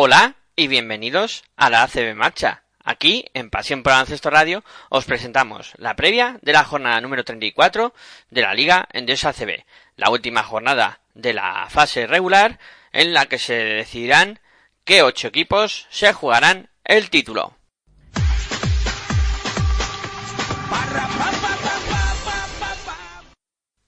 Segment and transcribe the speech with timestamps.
[0.00, 2.62] Hola y bienvenidos a la ACB Marcha.
[2.84, 7.92] Aquí, en Pasión por Ancesto Radio, os presentamos la previa de la jornada número 34
[8.30, 9.64] de la Liga Endesa ACB,
[9.96, 12.60] la última jornada de la fase regular
[12.92, 14.38] en la que se decidirán
[14.84, 17.58] qué ocho equipos se jugarán el título.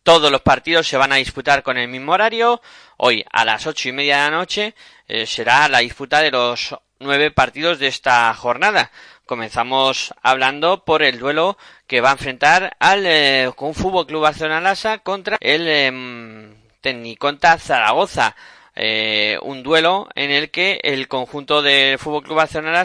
[0.03, 2.61] Todos los partidos se van a disputar con el mismo horario.
[3.03, 4.75] Hoy a las ocho y media de la noche
[5.09, 8.91] eh, será la disputa de los nueve partidos de esta jornada.
[9.25, 11.57] Comenzamos hablando por el duelo
[11.87, 18.37] que va a enfrentar al eh, con Fútbol Club Barcelona contra el eh, Tecniconta Zaragoza.
[18.77, 22.85] Eh, un duelo en el que el conjunto del Fútbol Club Barcelona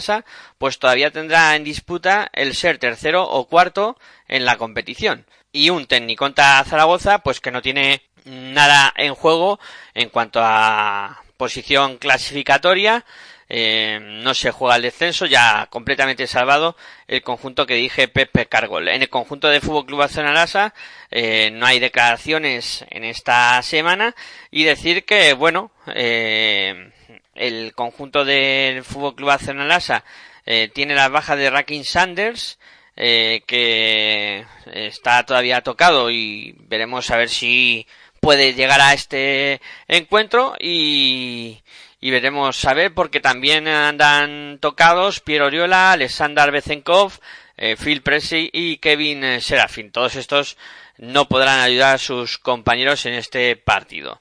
[0.57, 3.97] pues todavía tendrá en disputa el ser tercero o cuarto
[4.29, 9.59] en la competición y un Tecniconta Zaragoza pues que no tiene nada en juego
[9.94, 13.06] en cuanto a posición clasificatoria.
[13.48, 16.76] Eh, no se juega el descenso ya completamente salvado
[17.08, 18.88] el conjunto que dije Pepe Cargol.
[18.88, 20.73] En el conjunto de Fútbol Club Barcelona Lasa
[21.12, 24.16] eh, no hay declaraciones en esta semana
[24.50, 26.92] y decir que bueno eh,
[27.36, 30.03] el conjunto del Fútbol Club Barcelona Lasa
[30.48, 32.58] eh, tiene las bajas de Rakin Sanders
[32.96, 37.86] eh, que está todavía tocado y veremos a ver si
[38.26, 41.62] puede llegar a este encuentro y,
[42.02, 47.20] y veremos a ver porque también andan tocados Piero Oriola, Alexander Bezenkov,
[47.56, 49.92] eh, Phil Presley y Kevin Serafin.
[49.92, 50.58] Todos estos
[50.98, 54.19] no podrán ayudar a sus compañeros en este partido.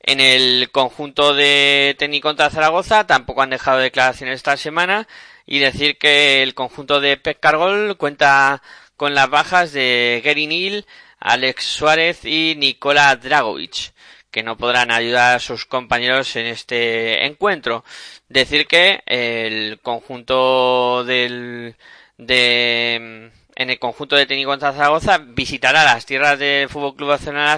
[0.00, 5.06] En el conjunto de técnico contra Zaragoza tampoco han dejado declaraciones esta semana
[5.44, 8.62] y decir que el conjunto de Pep Cargol cuenta
[8.96, 10.86] con las bajas de Gary Neal,
[11.22, 13.92] Alex Suárez y Nikola Dragovic,
[14.30, 17.84] que no podrán ayudar a sus compañeros en este encuentro.
[18.28, 21.76] Decir que el conjunto del
[22.18, 27.56] de en el conjunto de técnico Zaragoza visitará las tierras del Fútbol Club Barcelona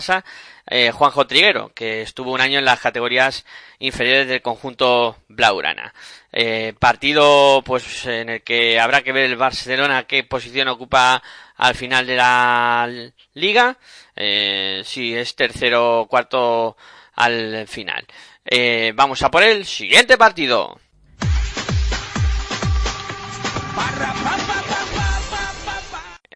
[0.67, 3.45] eh, Juanjo Triguero, que estuvo un año en las categorías
[3.79, 5.95] inferiores del conjunto Blaurana.
[6.33, 11.23] Eh, partido pues en el que habrá que ver el Barcelona qué posición ocupa
[11.57, 12.89] al final de la
[13.35, 13.77] liga,
[14.17, 16.77] eh, si es tercero o cuarto
[17.15, 18.07] al final.
[18.45, 20.81] Eh, vamos a por el siguiente partido.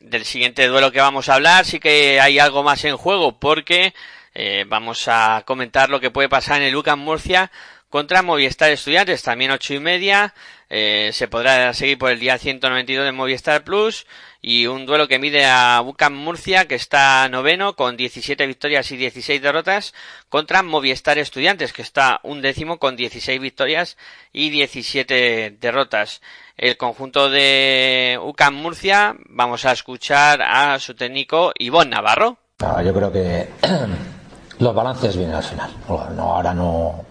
[0.01, 3.93] Del siguiente duelo que vamos a hablar sí que hay algo más en juego porque
[4.35, 7.51] eh, vamos a comentar lo que puede pasar en el UCAM Murcia
[7.89, 10.35] contra Movistar Estudiantes, también ocho y media,
[10.71, 14.07] eh, se podrá seguir por el día 192 de Movistar Plus
[14.43, 18.97] y un duelo que mide a UCAM Murcia que está noveno con 17 victorias y
[18.97, 19.95] 16 derrotas
[20.29, 23.97] contra Movistar Estudiantes que está un décimo con 16 victorias
[24.33, 26.21] y 17 derrotas.
[26.57, 32.37] El conjunto de UCAM Murcia vamos a escuchar a su técnico Ivonne Navarro.
[32.61, 33.49] Ah, yo creo que
[34.59, 35.71] los balances vienen al final.
[35.89, 37.07] No, ahora no,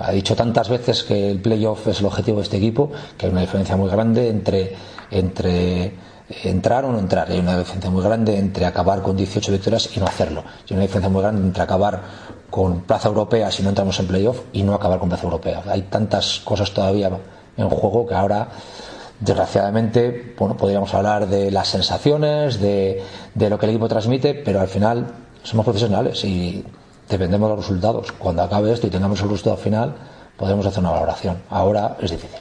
[0.00, 3.32] ha dicho tantas veces que el playoff es el objetivo de este equipo, que hay
[3.32, 4.74] una diferencia muy grande entre,
[5.10, 5.92] entre
[6.42, 7.30] entrar o no entrar.
[7.30, 10.42] Hay una diferencia muy grande entre acabar con 18 victorias y no hacerlo.
[10.68, 12.00] Hay una diferencia muy grande entre acabar
[12.48, 15.62] con plaza europea si no entramos en playoff y no acabar con plaza europea.
[15.68, 17.10] Hay tantas cosas todavía
[17.56, 18.48] en juego que ahora
[19.20, 23.02] desgraciadamente bueno podríamos hablar de las sensaciones de,
[23.34, 25.06] de lo que el equipo transmite pero al final
[25.42, 26.64] somos profesionales y
[27.10, 28.12] dependemos de los resultados.
[28.12, 29.94] Cuando acabe esto y tengamos el resultado final
[30.36, 31.42] podremos hacer una valoración.
[31.50, 32.38] Ahora es difícil.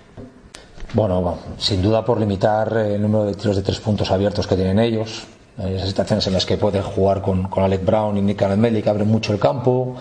[0.94, 4.80] Bueno, sin duda por limitar el número de tiros de tres puntos abiertos que tienen
[4.80, 5.28] ellos
[5.62, 8.82] hay esas situaciones en las que pueden jugar con, con Alec Brown y Nick Melli
[8.82, 9.96] que abren mucho el campo.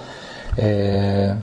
[0.57, 1.35] Eh,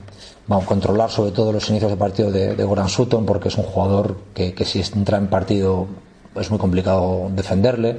[0.46, 3.58] vamos a controlar sobre todo los inicios de partido de, de Goran Sutton porque es
[3.58, 5.86] un jugador que, que, si entra en partido
[6.34, 7.98] es muy complicado defenderle.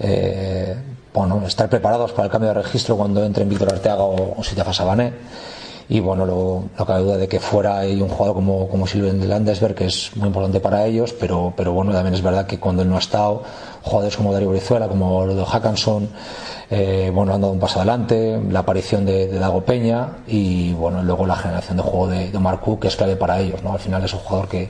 [0.00, 0.76] Eh,
[1.18, 4.72] bueno, estar preparados para el cambio de registro cuando entren Víctor Arteaga o, o Sitafa
[4.72, 5.12] Sabané
[5.88, 9.26] y bueno, lo, no cabe duda de que fuera hay un jugador como, como de
[9.26, 12.82] Landesberg que es muy importante para ellos, pero, pero bueno, también es verdad que cuando
[12.82, 13.42] él no ha estado,
[13.82, 16.10] jugadores como Darío Brizuela, como Lodo Hackanson,
[16.70, 21.26] eh, bueno, han dado un paso adelante, la aparición de, Dago Peña y bueno, luego
[21.26, 23.72] la generación de juego de, de Omar Cook, que es clave para ellos, ¿no?
[23.72, 24.68] Al final es un jugador que,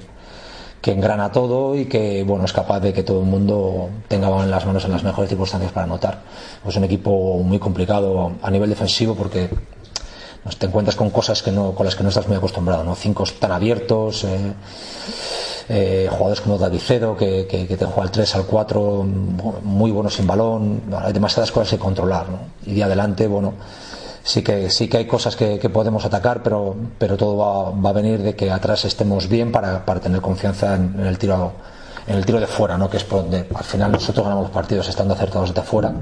[0.80, 4.50] que engrana todo y que bueno es capaz de que todo el mundo tenga en
[4.50, 6.22] las manos en las mejores circunstancias para anotar.
[6.66, 9.48] Es un equipo muy complicado a nivel defensivo porque
[10.56, 12.94] te encuentras con cosas que no, con las que no estás muy acostumbrado, ¿no?
[12.94, 14.52] Cinco tan abiertos, eh,
[15.68, 19.04] eh, jugadores como Davicedo que, que, que, te juega al 3, al 4,
[19.64, 22.38] muy buenos sin balón, hay demasiadas cosas que controlar, ¿no?
[22.64, 23.54] Y de adelante, bueno,
[24.28, 27.92] sí que sí que hay cosas que, podemos atacar pero pero todo va, va, a
[27.94, 31.52] venir de que atrás estemos bien para, para tener confianza en, el tiro
[32.06, 34.86] en el tiro de fuera no que es por donde al final nosotros ganamos partidos
[34.86, 35.92] estando acertados de fuera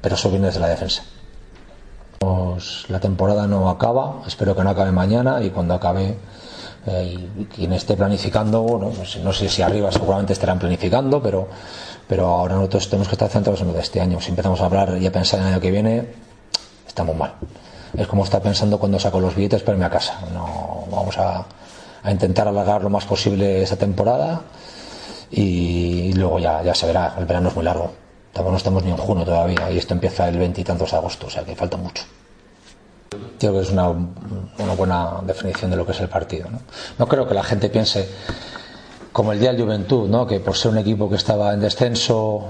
[0.00, 1.02] pero eso viene desde la defensa.
[2.88, 6.16] La temporada no acaba espero que no acabe mañana y cuando acabe
[6.86, 11.48] eh, quien esté planificando bueno, pues no sé si arriba seguramente estarán planificando pero
[12.08, 14.18] pero ahora nosotros tenemos que estar centrados en lo de este año.
[14.20, 16.27] Si empezamos a hablar y a pensar en el año que viene
[16.98, 17.32] estamos mal.
[17.96, 20.18] Es como estar pensando cuando saco los billetes para irme a casa.
[20.34, 21.46] No, vamos a,
[22.10, 24.40] intentar alargar lo más posible esa temporada
[25.30, 27.14] y, luego ya, ya se verá.
[27.18, 27.92] El verano es muy largo.
[28.32, 31.30] Tampoco no estamos ni en junio todavía y esto empieza el veintitantos de agosto, o
[31.30, 32.02] sea que falta mucho.
[33.38, 36.50] Creo que es una, una, buena definición de lo que es el partido.
[36.50, 36.60] ¿no?
[36.98, 38.08] no creo que la gente piense
[39.12, 40.26] como el día del Juventud, ¿no?
[40.26, 42.48] que por ser un equipo que estaba en descenso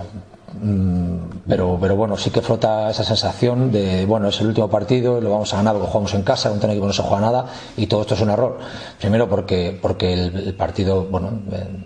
[1.46, 5.30] pero, pero bueno, sí que flota esa sensación de, bueno, es el último partido, lo
[5.30, 7.46] vamos a ganar, lo jugamos en casa, un equipo no se juega nada
[7.76, 8.58] y todo esto es un error.
[8.98, 11.40] Primero porque, porque el, partido, bueno,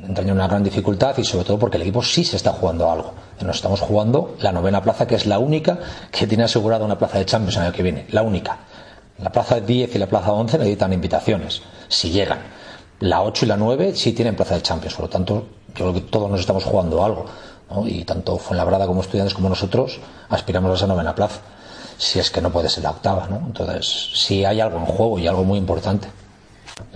[0.07, 3.13] entraña una gran dificultad y sobre todo porque el equipo sí se está jugando algo.
[3.41, 5.79] Nos estamos jugando la novena plaza, que es la única
[6.13, 8.59] que tiene asegurada una plaza de Champions el año que viene, la única.
[9.19, 12.39] La plaza 10 y la plaza 11 necesitan invitaciones, si llegan.
[13.01, 15.95] La 8 y la 9 sí tienen plaza de Champions, por lo tanto, yo creo
[15.95, 17.27] que todos nos estamos jugando algo
[17.87, 21.41] y tanto Fuenlabrada como estudiantes como nosotros aspiramos a esa novena plaza,
[21.99, 23.27] si es que no puede ser la octava.
[23.29, 23.37] ¿no?
[23.47, 26.09] Entonces, si hay algo en juego y algo muy importante.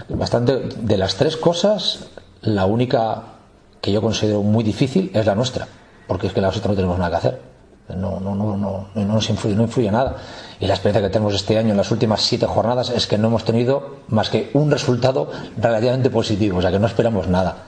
[0.08, 2.06] Bastante, de las tres cosas,
[2.42, 3.22] la única
[3.80, 5.68] que yo considero muy difícil es la nuestra,
[6.06, 7.40] porque es que la otra no tenemos nada que hacer.
[7.88, 10.16] No, no, no, no, no nos influye, no influye nada.
[10.58, 13.28] Y la experiencia que tenemos este año en las últimas siete jornadas es que no
[13.28, 17.58] hemos tenido más que un resultado relativamente positivo, o sea que no esperamos nada.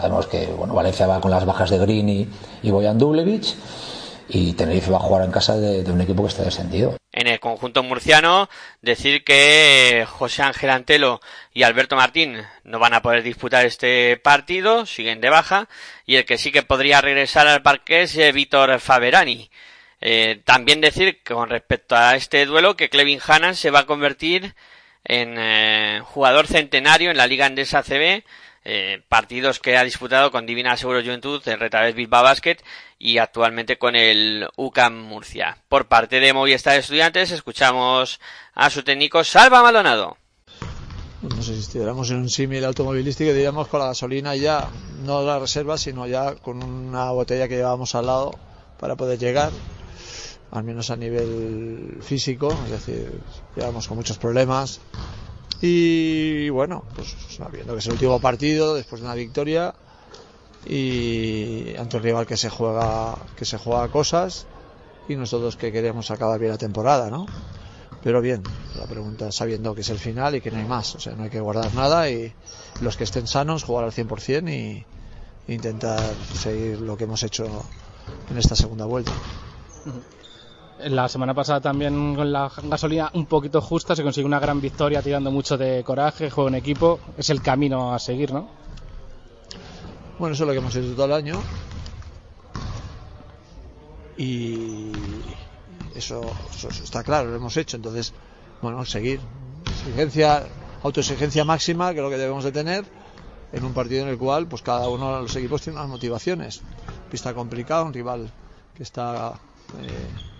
[0.00, 2.28] Sabemos que bueno, Valencia va con las bajas de Green y,
[2.62, 3.56] y Boyan Dublevich
[4.28, 6.96] y Tenerife va a jugar en casa de, un equipo que está descendido.
[7.12, 8.48] En el conjunto murciano,
[8.82, 11.20] decir que José Ángel Antelo
[11.54, 15.68] y Alberto Martín no van a poder disputar este partido, siguen de baja,
[16.04, 19.50] y el que sí que podría regresar al parque es eh, Víctor Faberani.
[20.00, 23.86] Eh, también decir que con respecto a este duelo que Clevin Hannan se va a
[23.86, 24.54] convertir
[25.04, 28.24] en eh, jugador centenario en la Liga Andesa CB
[28.70, 32.58] eh, partidos que ha disputado con Divina Seguro Juventud, el Retabés Bilbao Basket
[32.98, 35.56] y actualmente con el UCAM Murcia.
[35.70, 38.20] Por parte de Movistar Estudiantes escuchamos
[38.54, 40.18] a su técnico Salva Maldonado.
[41.22, 44.68] No sé si estuviéramos en un símil automovilístico, diríamos con la gasolina ya,
[45.02, 48.38] no la reserva, sino ya con una botella que llevábamos al lado
[48.78, 49.50] para poder llegar,
[50.50, 53.20] al menos a nivel físico, es decir,
[53.54, 54.80] llevamos con muchos problemas,
[55.60, 59.74] y bueno, pues sabiendo que es el último partido después de una victoria
[60.64, 64.46] y ante un rival que se juega que se juega cosas
[65.08, 67.26] y nosotros que queremos acabar bien la temporada, ¿no?
[68.04, 68.42] Pero bien,
[68.76, 71.24] la pregunta sabiendo que es el final y que no hay más, o sea, no
[71.24, 72.32] hay que guardar nada y
[72.80, 76.00] los que estén sanos jugar al 100% y intentar
[76.34, 77.64] seguir lo que hemos hecho
[78.30, 79.12] en esta segunda vuelta.
[80.80, 85.02] La semana pasada también con la gasolina un poquito justa se consigue una gran victoria
[85.02, 87.00] tirando mucho de coraje, juego en equipo.
[87.16, 88.48] Es el camino a seguir, ¿no?
[90.18, 91.40] Bueno, eso es lo que hemos hecho todo el año.
[94.16, 94.92] Y
[95.96, 96.20] eso,
[96.82, 97.76] está claro, lo hemos hecho.
[97.76, 98.14] Entonces,
[98.62, 99.20] bueno, seguir.
[99.66, 100.44] Exigencia,
[100.84, 102.84] autoexigencia máxima, que es lo que debemos de tener
[103.52, 106.62] en un partido en el cual pues cada uno de los equipos tiene unas motivaciones.
[107.10, 108.30] Pista complicada, un rival
[108.76, 109.32] que está
[109.80, 110.37] eh,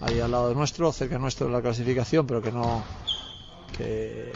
[0.00, 2.84] ahí al lado nuestro, cerca nuestro de la clasificación, pero que no
[3.76, 4.32] que,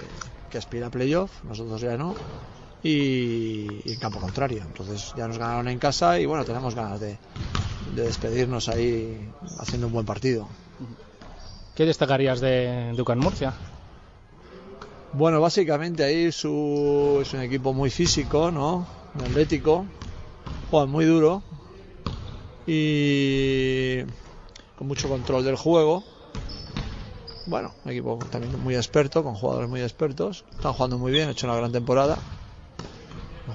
[0.56, 2.14] aspira a playoff, nosotros ya no,
[2.82, 4.62] y, en campo contrario.
[4.64, 7.16] Entonces ya nos ganaron en casa y bueno, tenemos ganas de,
[7.96, 9.28] despedirnos ahí
[9.58, 10.46] haciendo un buen partido.
[11.74, 13.52] ¿Qué destacarías de Ducan Murcia?
[15.12, 18.86] Bueno, básicamente ahí su, es un equipo muy físico, ¿no?
[19.14, 19.86] Muy atlético,
[20.70, 21.42] juega muy duro
[22.66, 24.02] y
[24.84, 26.04] mucho control del juego.
[27.46, 30.44] Bueno, un equipo también muy experto, con jugadores muy expertos.
[30.50, 32.16] Están jugando muy bien, han hecho una gran temporada.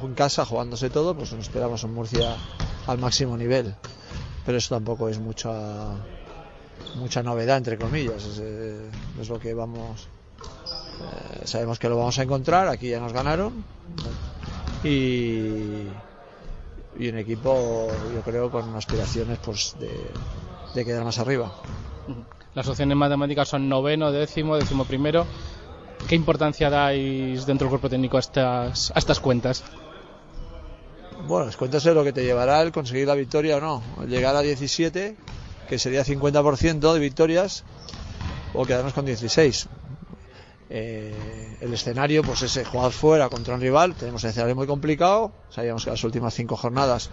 [0.01, 2.38] En casa, jugándose todo, pues nos esperamos en Murcia
[2.88, 3.75] al máximo nivel.
[4.45, 5.95] Pero eso tampoco es mucha
[6.95, 8.24] mucha novedad, entre comillas.
[8.24, 8.89] Es, eh,
[9.27, 10.07] lo que vamos.
[11.38, 12.67] Eh, sabemos que lo vamos a encontrar.
[12.67, 13.63] Aquí ya nos ganaron.
[14.83, 15.88] Y,
[16.98, 19.89] y un equipo, yo creo, con aspiraciones pues de,
[20.73, 21.51] de quedar más arriba.
[22.53, 25.25] Las opciones matemáticas son noveno, décimo, décimo primero.
[26.07, 29.63] ¿Qué importancia dais dentro del cuerpo técnico a estas, a estas cuentas?
[31.27, 33.83] Bueno, las cuentas es lo que te llevará el conseguir la victoria o no.
[34.07, 35.15] Llegar a 17,
[35.67, 37.63] que sería 50% de victorias,
[38.53, 39.67] o quedarnos con 16.
[40.71, 45.31] Eh, el escenario, pues ese jugar fuera contra un rival, tenemos un escenario muy complicado,
[45.49, 47.09] sabíamos que las últimas cinco jornadas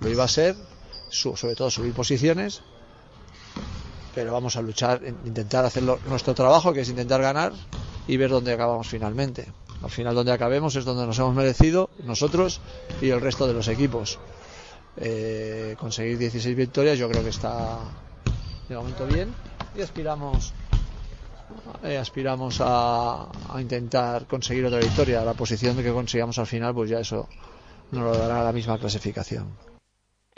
[0.00, 0.56] lo iba a ser,
[1.10, 2.62] sobre todo subir posiciones,
[4.14, 7.52] pero vamos a luchar, intentar hacer nuestro trabajo, que es intentar ganar
[8.06, 9.46] y ver dónde acabamos finalmente.
[9.82, 12.60] Al final donde acabemos es donde nos hemos merecido nosotros
[13.00, 14.18] y el resto de los equipos.
[14.96, 17.78] Eh, conseguir 16 victorias yo creo que está
[18.68, 19.34] de momento bien
[19.74, 20.52] y aspiramos
[21.82, 25.24] eh, aspiramos a, a, intentar conseguir otra victoria.
[25.24, 27.28] La posición que consigamos al final, pues ya eso
[27.90, 29.71] nos lo dará la misma clasificación.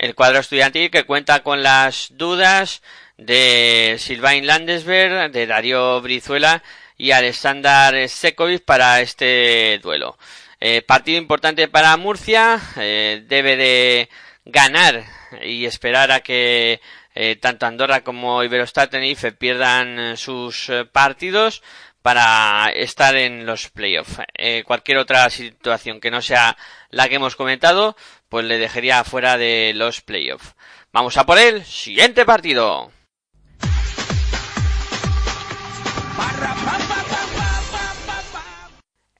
[0.04, 2.82] El cuadro estudiantil que cuenta con las dudas
[3.16, 6.62] de Silvain Landesberg, de Darío Brizuela
[6.98, 10.18] y Alexander Sekovic para este duelo.
[10.60, 14.10] Eh, partido importante para Murcia, eh, debe de
[14.44, 15.06] ganar
[15.42, 16.82] y esperar a que
[17.14, 21.62] eh, tanto Andorra como Iberostar Tenerife pierdan sus partidos
[22.02, 24.18] para estar en los playoffs.
[24.66, 26.58] cualquier otra situación que no sea
[26.90, 27.96] la que hemos comentado,
[28.28, 30.54] pues le dejaría fuera de los playoffs.
[30.92, 32.90] Vamos a por el siguiente partido.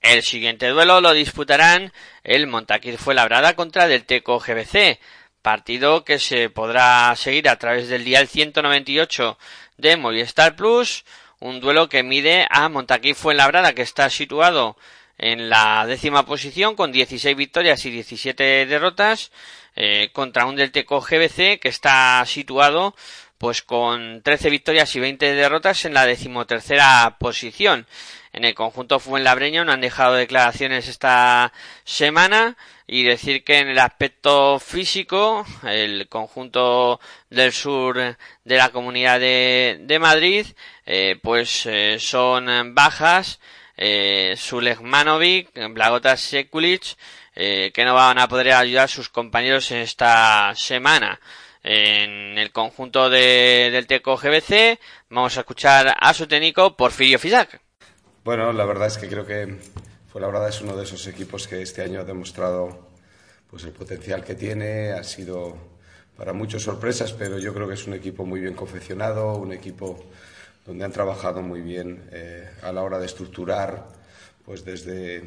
[0.01, 1.91] El siguiente duelo lo disputarán
[2.23, 4.99] el Montaquir Fuenlabrada contra el Teco GBC
[5.45, 9.37] partido que se podrá seguir a través del dial 198
[9.77, 11.05] de Movistar Plus,
[11.39, 14.75] un duelo que mide a Montaquí Fuenlabrada que está situado
[15.17, 19.31] en la décima posición con 16 victorias y 17 derrotas
[19.75, 22.95] eh, contra un Delteco GBC que está situado
[23.37, 27.85] pues con 13 victorias y 20 derrotas en la decimotercera posición.
[28.31, 31.53] En el conjunto fuenlabreño no han dejado declaraciones esta
[31.83, 32.57] semana
[32.87, 39.79] y decir que en el aspecto físico el conjunto del sur de la comunidad de,
[39.81, 40.45] de Madrid
[40.85, 43.39] eh, pues eh, son bajas
[43.77, 44.35] eh,
[44.81, 46.95] Manovic, Blagotas Sekulic
[47.35, 51.19] eh, que no van a poder ayudar a sus compañeros esta semana.
[51.63, 54.79] En el conjunto de, del Teco GBC
[55.09, 57.59] vamos a escuchar a su técnico Porfirio Fisac.
[58.23, 59.57] Bueno la verdad es que creo que
[60.19, 62.87] la verdad es uno de esos equipos que este año ha demostrado
[63.49, 65.57] pues el potencial que tiene, ha sido
[66.15, 70.05] para muchos sorpresas, pero yo creo que es un equipo muy bien confeccionado, un equipo
[70.65, 73.87] donde han trabajado muy bien eh, a la hora de estructurar,
[74.43, 75.23] pues desde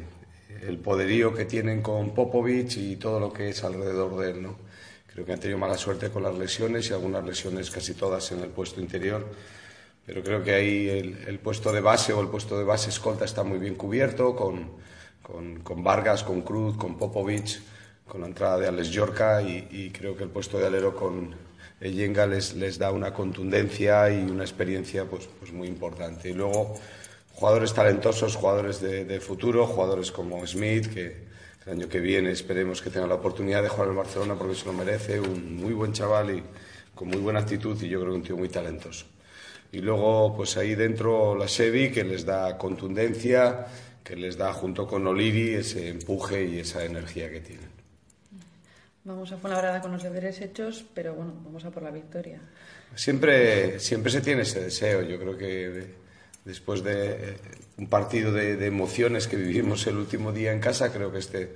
[0.61, 4.57] el poderío que tienen con Popovic y todo lo que es alrededor de él, ¿no?
[5.13, 8.39] Creo que han tenido mala suerte con las lesiones y algunas lesiones casi todas en
[8.39, 9.25] el puesto interior
[10.09, 13.43] pero creo que ahí el, puesto de base o el puesto de base escolta está
[13.43, 14.71] muy bien cubierto con,
[15.21, 17.59] con, Vargas, con Cruz, con Popovic,
[18.07, 21.35] con la entrada de Alex Yorca y, creo que el puesto de alero con
[21.81, 26.29] Yenga les, les da una contundencia y una experiencia pues, pues muy importante.
[26.29, 26.75] Y luego
[27.33, 31.29] jugadores talentosos, jugadores de, futuro, jugadores como Smith, que
[31.65, 34.65] el año que viene esperemos que tenga la oportunidad de jugar en Barcelona porque se
[34.65, 36.43] lo merece, un muy buen chaval y
[36.95, 39.05] con muy buena actitud y yo creo que un tío muy talentoso
[39.71, 43.67] y luego pues ahí dentro la Sevi que les da contundencia,
[44.03, 47.68] que les da junto con Oliri ese empuje y esa energía que tienen.
[49.03, 52.41] Vamos a Fuenlabrada con los deberes hechos, pero bueno, vamos a por la victoria.
[52.95, 55.01] Siempre, siempre se tiene ese deseo.
[55.03, 55.95] Yo creo que
[56.45, 57.37] después de
[57.77, 61.55] un partido de, emociones que vivimos el último día en casa, creo que este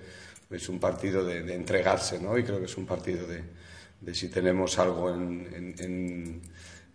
[0.49, 2.37] es un partido de, entregarse, ¿no?
[2.37, 6.41] Y creo que es un partido de, si tenemos algo en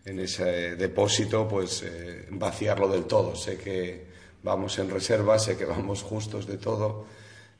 [0.08, 3.36] en ese depósito, pues eh, vaciarlo del todo.
[3.36, 4.06] Sé que
[4.42, 7.06] vamos en reserva, sé que vamos justos de todo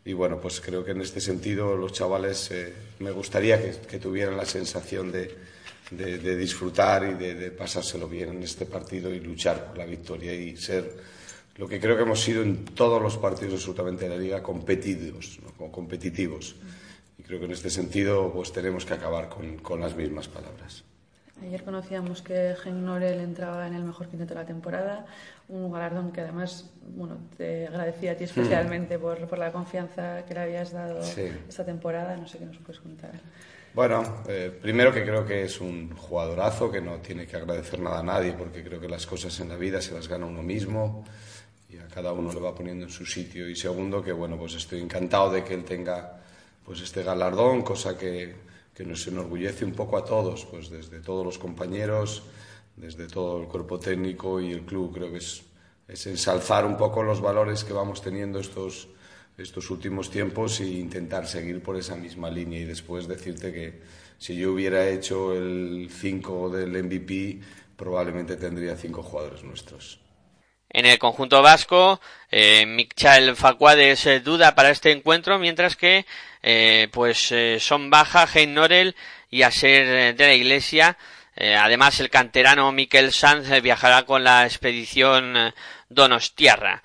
[0.09, 4.39] y bueno, pues creo que en este sentido los chavales eh, me gustaría que, tuvieran
[4.39, 5.37] la sensación de,
[5.91, 10.57] de, disfrutar y de, pasárselo bien en este partido y luchar por la victoria y
[10.57, 10.97] ser
[11.57, 15.41] lo que creo que hemos sido en todos los partidos absolutamente de la liga competitivos,
[15.43, 15.71] ¿no?
[15.71, 16.57] competitivos.
[17.19, 20.85] Y creo que en este sentido pues tenemos que acabar con, con las mismas palabras.
[21.43, 25.07] Ayer conocíamos que Gen Norel entraba en el mejor quinteto de la temporada,
[25.49, 29.01] un galardón que además bueno, te agradecía a ti especialmente mm.
[29.01, 32.17] por, por, la confianza que le habías dado esta temporada.
[32.17, 33.13] No sé qué nos puedes contar.
[33.75, 38.01] Bueno, eh, primero que creo que es un jugadorazo, que no tiene que agradecer nada
[38.01, 41.05] a nadie, porque creo que las cosas en la vida se las gana uno mismo
[41.69, 43.49] y a cada uno lo va poniendo en su sitio.
[43.49, 46.21] Y segundo, que bueno, pues estoy encantado de que él tenga
[46.65, 51.27] pues este galardón, cosa que que nos enorgullece un poco a todos, pues desde todos
[51.27, 52.23] los compañeros,
[52.81, 54.95] desde todo el cuerpo técnico y el club.
[54.95, 55.43] Creo que es,
[55.87, 58.89] es ensalzar un poco los valores que vamos teniendo estos,
[59.37, 63.81] estos últimos tiempos e intentar seguir por esa misma línea y después decirte que
[64.19, 67.41] si yo hubiera hecho el 5 del MVP,
[67.77, 70.01] probablemente tendría cinco jugadores nuestros.
[70.71, 76.05] En el conjunto vasco, eh, Michael Facuades eh, duda para este encuentro, mientras que
[76.43, 78.95] eh, pues eh, son baja Hein Norel
[79.31, 80.99] y Aser de la Iglesia.
[81.39, 85.55] Además, el canterano Miquel Sanz viajará con la expedición
[85.89, 86.83] Donostiarra.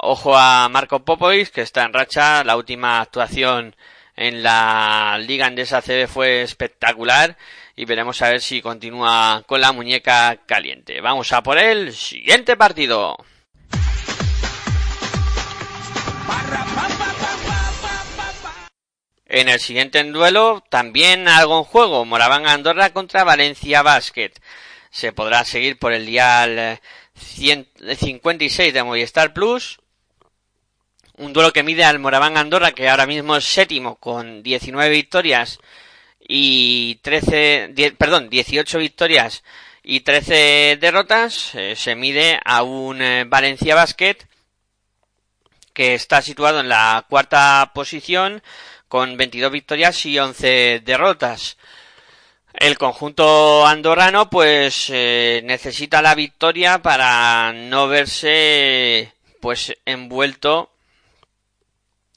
[0.00, 2.44] ojo a Marco Popovic, que está en racha.
[2.44, 3.74] La última actuación
[4.16, 7.36] en la Liga Andesa CB fue espectacular
[7.76, 11.00] y veremos a ver si continúa con la muñeca caliente.
[11.00, 13.16] Vamos a por el siguiente partido.
[19.36, 24.30] En el siguiente duelo también algo en juego, Moraván Andorra contra Valencia Basket.
[24.92, 26.78] Se podrá seguir por el dial
[27.16, 29.80] 156 de Movistar Plus.
[31.16, 35.58] Un duelo que mide al Moraván Andorra, que ahora mismo es séptimo con 19 victorias
[36.20, 39.42] y 13, perdón, 18 victorias
[39.82, 44.18] y 13 derrotas, eh, se mide a un eh, Valencia Basket
[45.72, 48.44] que está situado en la cuarta posición
[48.94, 51.58] con 22 victorias y 11 derrotas.
[52.52, 60.70] El conjunto andorrano pues eh, necesita la victoria para no verse pues envuelto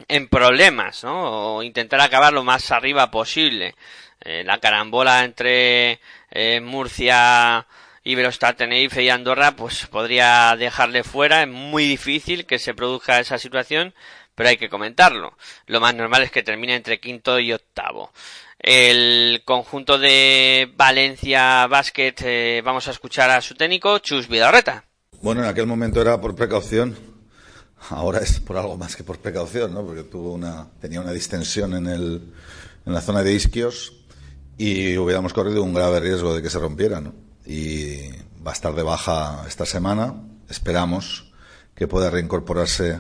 [0.07, 1.55] en problemas, ¿no?
[1.55, 3.73] O intentar acabar lo más arriba posible.
[4.21, 7.65] Eh, la carambola entre eh, Murcia,
[8.03, 11.41] Iberostar Tenerife y Andorra, pues podría dejarle fuera.
[11.41, 13.95] Es muy difícil que se produzca esa situación,
[14.37, 15.35] pero hay que comentarlo.
[15.65, 18.11] Lo más normal es que termine entre quinto y octavo.
[18.59, 24.85] El conjunto de Valencia Basket, eh, vamos a escuchar a su técnico, Chus Vidorreta.
[25.21, 27.17] Bueno, en aquel momento era por precaución
[27.89, 29.85] Ahora es por algo más que por precaución, ¿no?
[29.85, 32.33] Porque tuvo una, tenía una distensión en, el,
[32.85, 33.93] en la zona de isquios
[34.57, 37.13] y hubiéramos corrido un grave riesgo de que se rompiera, ¿no?
[37.45, 38.09] Y
[38.45, 40.15] va a estar de baja esta semana.
[40.49, 41.31] Esperamos
[41.75, 42.99] que pueda reincorporarse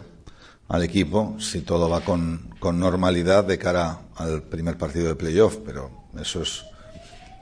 [0.67, 5.57] al equipo si todo va con, con normalidad de cara al primer partido de playoff,
[5.65, 6.65] pero eso es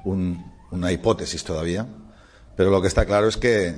[0.03, 1.88] un, una hipótesis todavía.
[2.55, 3.75] Pero lo que está claro es que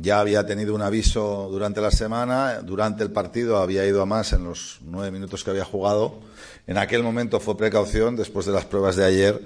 [0.00, 4.32] ya había tenido un aviso durante la semana, durante el partido había ido a más
[4.32, 6.20] en los nueve minutos que había jugado.
[6.66, 9.42] En aquel momento fue precaución, después de las pruebas de ayer,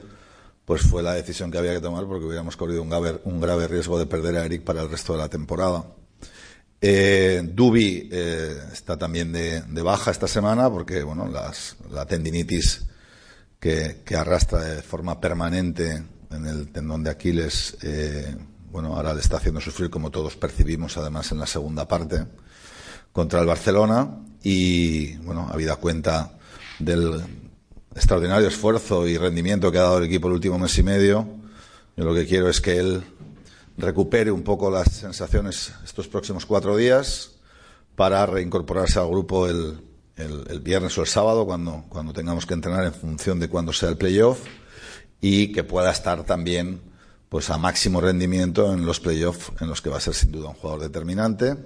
[0.65, 3.67] pues fue la decisión que había que tomar porque hubiéramos corrido un grave, un grave
[3.67, 5.85] riesgo de perder a Eric para el resto de la temporada.
[6.85, 11.31] Eh, Dubi eh, está también de, baja esta semana porque bueno,
[11.91, 12.83] la tendinitis
[13.61, 18.35] que, arrastra de forma permanente en el tendón de Aquiles eh,
[18.73, 22.25] bueno, ahora le está haciendo sufrir como todos percibimos además en la segunda parte
[23.13, 24.19] contra el Barcelona.
[24.43, 26.33] Y bueno, habida cuenta
[26.79, 27.23] del
[27.95, 31.29] extraordinario esfuerzo y rendimiento que ha dado el equipo el último mes y medio,
[31.97, 33.05] yo lo que quiero es que él
[33.77, 37.33] recupere un poco las sensaciones estos próximos cuatro días
[37.95, 39.81] para reincorporarse al grupo el,
[40.17, 43.89] el, viernes o el sábado cuando, cuando tengamos que entrenar en función de cuándo sea
[43.89, 44.41] el playoff
[45.21, 46.81] y que pueda estar también
[47.29, 50.51] pues a máximo rendimiento en los playoffs en los que va a ser sin duda
[50.51, 51.57] un jugador determinante.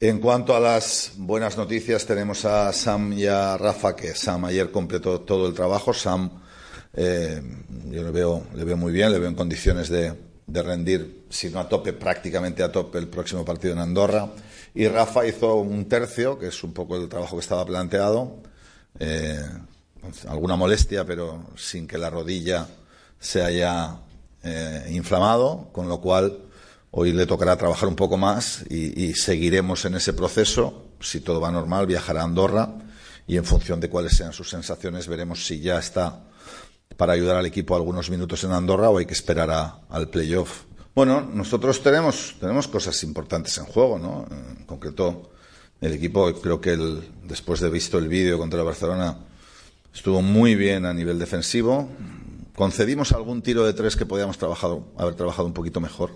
[0.00, 4.70] En cuanto a las buenas noticias, tenemos a Sam y a Rafa, que Sam ayer
[4.70, 5.94] completó todo el trabajo.
[5.94, 6.42] Sam,
[6.92, 7.40] eh,
[7.86, 10.12] yo le veo, le veo muy bien, le veo en condiciones de,
[10.46, 14.30] rendir, si no a tope, prácticamente a tope el próximo partido en Andorra.
[14.74, 18.42] Y Rafa hizo un tercio, que es un poco el trabajo que estaba planteado.
[18.98, 19.40] Eh,
[20.28, 22.66] alguna molestia, pero sin que la rodilla
[23.18, 23.96] se haya
[24.42, 26.38] eh, inflamado, con lo cual
[26.90, 30.90] hoy le tocará trabajar un poco más y, seguiremos en ese proceso.
[31.00, 32.68] Si todo va normal, viajará a Andorra
[33.26, 36.24] y en función de cuáles sean sus sensaciones veremos si ya está
[36.96, 40.62] para ayudar al equipo algunos minutos en Andorra o hay que esperar al playoff.
[40.94, 44.26] Bueno, nosotros tenemos, tenemos cosas importantes en juego, ¿no?
[44.30, 45.30] En concreto,
[45.80, 49.18] el equipo, creo que el, después de visto el vídeo contra el Barcelona,
[49.92, 51.88] estuvo muy bien a nivel defensivo
[52.54, 54.38] concedimos algún tiro de tres que podíamos
[54.96, 56.10] haber trabajado un poquito mejor.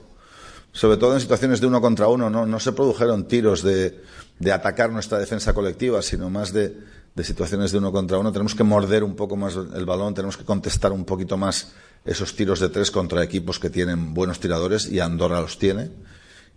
[0.72, 4.00] Sobre todo en situaciones de uno contra uno, no, no se produjeron tiros de,
[4.38, 6.76] de, atacar nuestra defensa colectiva, sino más de,
[7.18, 8.32] de, situaciones de uno contra uno.
[8.32, 11.72] Tenemos que morder un poco más el balón, tenemos que contestar un poquito más
[12.04, 15.90] esos tiros de tres contra equipos que tienen buenos tiradores y Andorra los tiene.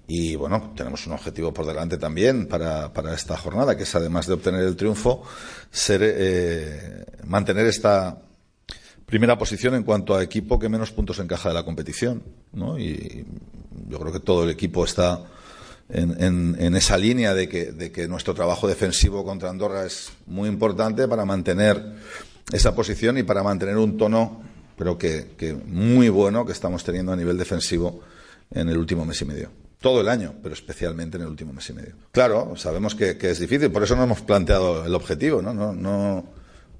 [0.07, 4.27] Y bueno, tenemos un objetivo por delante también para, para esta jornada, que es además
[4.27, 5.23] de obtener el triunfo,
[5.69, 8.17] ser, eh, mantener esta,
[9.11, 12.23] primera posición en cuanto a equipo que menos puntos encaja de la competición.
[12.53, 12.79] ¿no?
[12.79, 13.25] Y
[13.89, 15.21] yo creo que todo el equipo está
[15.91, 21.25] en, en, esa línea de que, nuestro trabajo defensivo contra Andorra es muy importante para
[21.25, 21.83] mantener
[22.51, 24.41] esa posición y para mantener un tono
[24.97, 28.01] que, que muy bueno que estamos teniendo a nivel defensivo
[28.49, 29.49] en el último mes y medio
[29.81, 31.95] todo el año, pero especialmente en el último mes y medio.
[32.11, 35.55] Claro, sabemos que, es difícil, por eso no hemos planteado el objetivo, ¿no?
[35.55, 36.23] no, no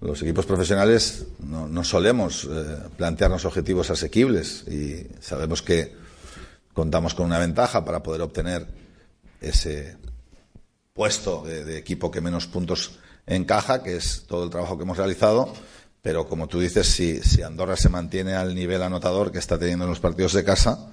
[0.02, 5.94] los equipos profesionales no, solemos eh, plantearnos objetivos asequibles y sabemos que
[6.74, 8.66] contamos con una ventaja para poder obtener
[9.42, 9.98] ese
[10.94, 15.52] puesto de, equipo que menos puntos encaja, que es todo el trabajo que hemos realizado.
[16.02, 19.90] Pero como tú dices, si, Andorra se mantiene al nivel anotador que está teniendo en
[19.90, 20.90] los partidos de casa,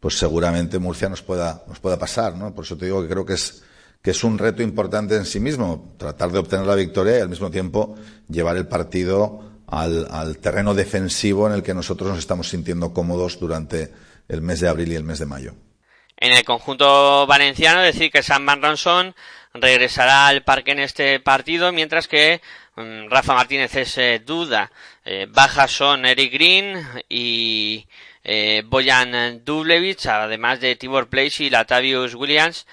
[0.00, 2.54] pues seguramente Murcia nos pueda, nos pueda pasar, ¿no?
[2.54, 3.62] Por eso te digo que creo que es,
[4.02, 7.28] que es un reto importante en sí mismo, tratar de obtener la victoria y al
[7.28, 7.94] mismo tiempo
[8.28, 13.92] llevar el partido al terreno defensivo en el que nosotros nos estamos sintiendo cómodos durante
[14.28, 15.54] el mes de abril y el mes de mayo.
[16.20, 18.60] En el conjunto valenciano, decir que San Van
[19.54, 22.40] regresará al parque en este partido, mientras que
[22.76, 24.70] mm, Rafa Martínez es eh, duda.
[25.04, 27.86] Eh, bajas son Eric Green y
[28.22, 32.66] eh, Boyan Dublevich, además de Tibor Place y Latavius Williams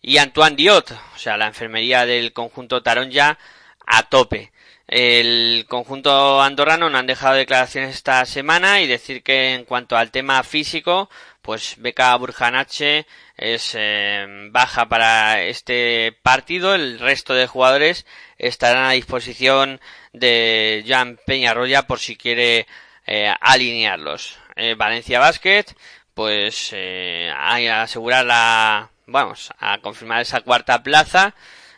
[0.00, 3.38] y Antoine Diot, o sea, la enfermería del conjunto Taronja
[3.86, 4.51] a tope.
[4.94, 10.10] El conjunto andorrano no han dejado declaraciones esta semana y decir que en cuanto al
[10.10, 11.08] tema físico,
[11.40, 13.06] pues Beca Burjanache
[13.38, 16.74] es eh, baja para este partido.
[16.74, 18.04] El resto de jugadores
[18.36, 19.80] estarán a disposición
[20.12, 22.66] de Jan Peñarroya por si quiere
[23.06, 24.36] eh, alinearlos.
[24.56, 25.64] Eh, Valencia Basket,
[26.12, 31.34] pues eh, a asegurar la, vamos, a confirmar esa cuarta plaza,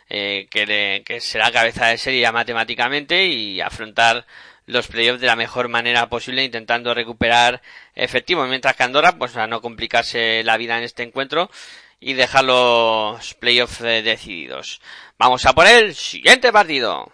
[0.09, 4.25] eh, que, que será cabeza de serie ya matemáticamente y afrontar
[4.67, 7.61] los playoffs de la mejor manera posible intentando recuperar
[7.93, 11.49] efectivo, mientras que Andorra pues a no complicarse la vida en este encuentro
[11.99, 14.81] y dejar los playoffs decididos.
[15.17, 17.11] Vamos a por el siguiente partido.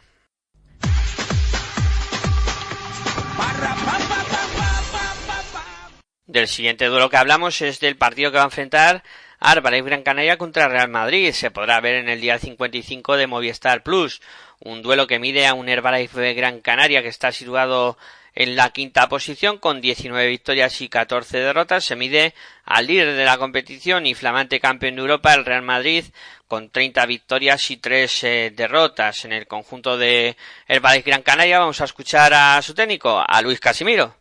[6.25, 9.03] Del siguiente duelo que hablamos es del partido que va a enfrentar
[9.41, 11.33] Álvarez Gran Canaria contra Real Madrid.
[11.33, 14.21] Se podrá ver en el día 55 de Movistar Plus.
[14.59, 17.97] Un duelo que mide a un Herbalife Gran Canaria que está situado
[18.35, 21.83] en la quinta posición con 19 victorias y 14 derrotas.
[21.83, 26.05] Se mide al líder de la competición y flamante campeón de Europa, el Real Madrid,
[26.47, 29.25] con 30 victorias y 3 eh, derrotas.
[29.25, 33.59] En el conjunto de Herbalife Gran Canaria vamos a escuchar a su técnico, a Luis
[33.59, 34.13] Casimiro.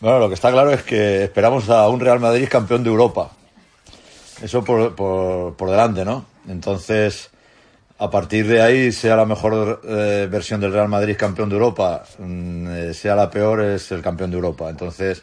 [0.00, 3.30] Bueno, lo que está claro es que esperamos a un Real Madrid campeón de Europa.
[4.42, 6.26] Eso por, por, delante, ¿no?
[6.46, 7.30] Entonces,
[7.98, 12.04] a partir de ahí, sea la mejor eh, versión del Real Madrid campeón de Europa,
[12.18, 14.68] mm, eh, sea la peor, es el campeón de Europa.
[14.68, 15.22] Entonces,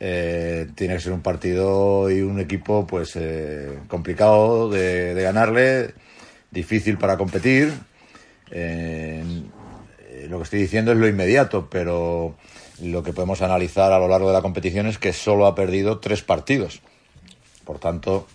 [0.00, 3.18] eh, tiene que ser un partido y un equipo, pues,
[3.88, 5.94] complicado de, de, ganarle,
[6.50, 7.72] difícil para competir.
[10.28, 12.36] lo que estoy diciendo es lo inmediato, pero
[12.82, 15.98] lo que podemos analizar a lo largo de la competición es que solo ha perdido
[15.98, 16.80] tres partidos.
[17.70, 18.26] Por tanto,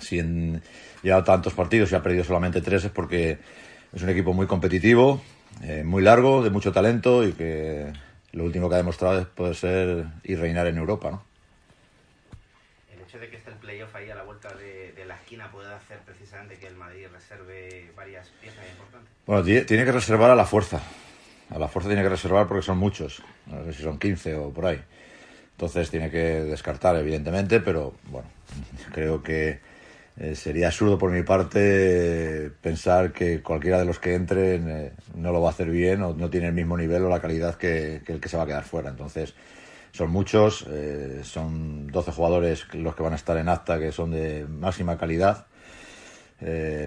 [0.00, 0.60] si en,
[1.02, 3.38] lleva tantos partidos y ha perdido solamente tres es porque
[3.90, 5.22] es un equipo muy competitivo,
[5.62, 7.90] eh, muy largo, de mucho talento y que
[8.32, 11.24] lo último que ha demostrado es poder ser y reinar en Europa, ¿no?
[12.92, 15.72] El hecho de que esté el playoff ahí a la vuelta de, la esquina puede
[15.72, 19.10] hacer precisamente que el Madrid reserve varias piezas importantes.
[19.24, 20.82] Bueno, tiene que reservar a la fuerza
[21.48, 24.50] a la fuerza tiene que reservar porque son muchos, no sé si son 15 o
[24.50, 24.80] por ahí.
[25.60, 28.26] Entonces tiene que descartar, evidentemente, pero bueno,
[28.94, 29.60] creo que
[30.16, 35.32] eh, sería absurdo por mi parte pensar que cualquiera de los que entren eh, no
[35.32, 38.00] lo va a hacer bien o no tiene el mismo nivel o la calidad que,
[38.06, 38.88] el que se va a quedar fuera.
[38.88, 39.34] Entonces,
[39.92, 44.12] son muchos, eh, son 12 jugadores los que van a estar en acta que son
[44.12, 45.44] de máxima calidad.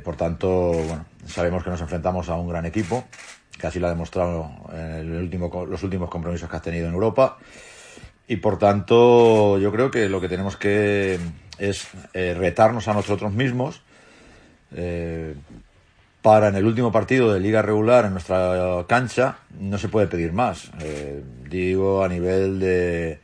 [0.03, 3.03] por tanto, bueno, sabemos que nos enfrentamos a un gran equipo
[3.59, 6.95] que así lo ha demostrado en el último, los últimos compromisos que has tenido en
[6.95, 7.37] Europa.
[8.27, 11.19] Y por tanto, yo creo que lo que tenemos que
[11.57, 13.81] es eh, retarnos a nosotros mismos
[14.75, 15.35] eh,
[16.21, 20.31] para en el último partido de liga regular en nuestra cancha no se puede pedir
[20.31, 20.71] más.
[20.81, 23.19] Eh, digo a nivel de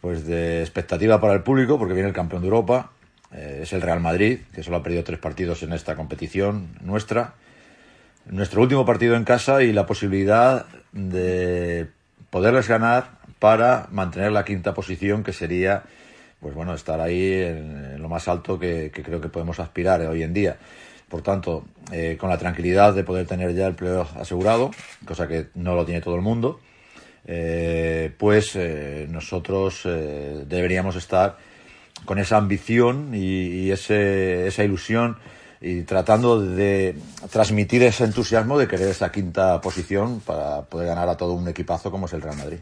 [0.00, 2.90] pues de expectativa para el público, porque viene el campeón de Europa,
[3.30, 7.34] es el Real Madrid, que solo ha perdido tres partidos en esta competición nuestra
[8.26, 11.88] nuestro último partido en casa y la posibilidad de
[12.30, 15.82] poderles ganar para mantener la quinta posición que sería
[16.38, 20.32] pues bueno estar ahí en, lo más alto que, creo que podemos aspirar hoy en
[20.32, 20.58] día
[21.08, 24.70] por tanto eh, con la tranquilidad de poder tener ya el playoff asegurado
[25.04, 26.60] cosa que no lo tiene todo el mundo
[27.26, 29.88] eh, pues eh, nosotros
[30.46, 31.36] deberíamos estar
[32.04, 35.16] con esa ambición y, y ese, esa ilusión
[35.60, 36.94] y tratando de
[37.28, 41.90] transmitir ese entusiasmo de querer esa quinta posición para poder ganar a todo un equipazo
[41.90, 42.58] como es el Real Madrid.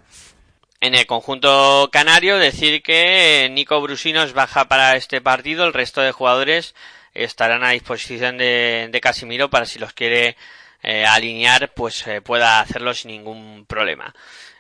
[0.83, 6.13] En el conjunto canario, decir que Nico Brusinos baja para este partido, el resto de
[6.13, 6.75] jugadores
[7.13, 10.39] estarán a disposición de, de Casimiro para si los quiere
[10.83, 14.15] eh, alinear, pues eh, pueda hacerlo sin ningún problema.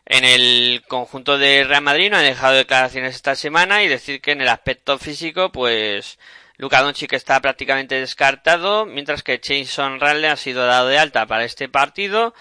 [0.05, 4.33] En el conjunto de Real Madrid no ha dejado declaraciones esta semana y decir que
[4.33, 6.19] en el aspecto físico, pues
[6.59, 11.45] Luka Doncic está prácticamente descartado, mientras que Jason Raleigh ha sido dado de alta para
[11.45, 12.35] este partido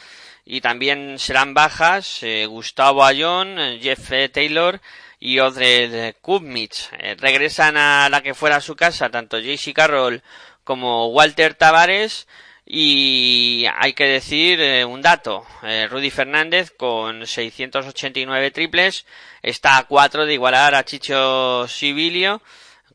[0.51, 4.81] y también serán bajas eh, Gustavo Ayón, Jeff Taylor
[5.19, 6.89] y Odred Kubmitz.
[7.19, 10.23] regresan a la que fuera su casa tanto JC Carroll
[10.63, 12.27] como Walter Tavares
[12.65, 19.05] y hay que decir eh, un dato, eh, Rudy Fernández con 689 triples
[19.43, 22.41] está a 4 de igualar a Chicho Sibilio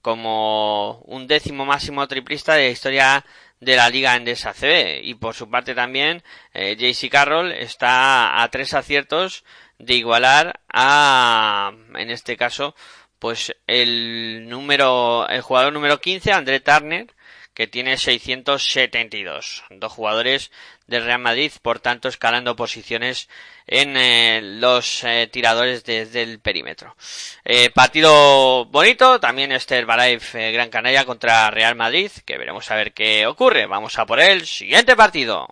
[0.03, 3.25] como un décimo máximo triplista de la historia
[3.65, 5.01] de la Liga Endesa CB.
[5.03, 6.23] Y por su parte también
[6.53, 9.45] eh, JC Carroll está a tres aciertos
[9.79, 12.75] de igualar a, en este caso,
[13.19, 17.07] pues el número, el jugador número 15, André Turner,
[17.55, 19.65] que tiene 672.
[19.71, 20.51] Dos jugadores
[20.87, 23.29] del Real Madrid, por tanto, escalando posiciones
[23.67, 26.97] en eh, los eh, tiradores desde el perímetro.
[27.45, 32.93] Eh, partido bonito, también este Herbalife Gran Canaria contra Real Madrid, que veremos a ver
[32.93, 33.67] qué ocurre.
[33.67, 35.49] Vamos a por el siguiente partido.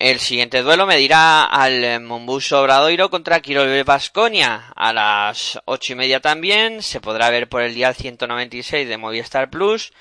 [0.00, 6.20] El siguiente duelo medirá al Mombuso Obradoiro contra Quirol Basconia a las ocho y media
[6.20, 6.82] también.
[6.82, 9.92] Se podrá ver por el día 196 de Movistar Plus.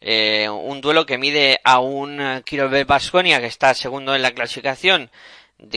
[0.00, 5.10] Eh, un duelo que mide a un Quirol Basconia que está segundo en la clasificación,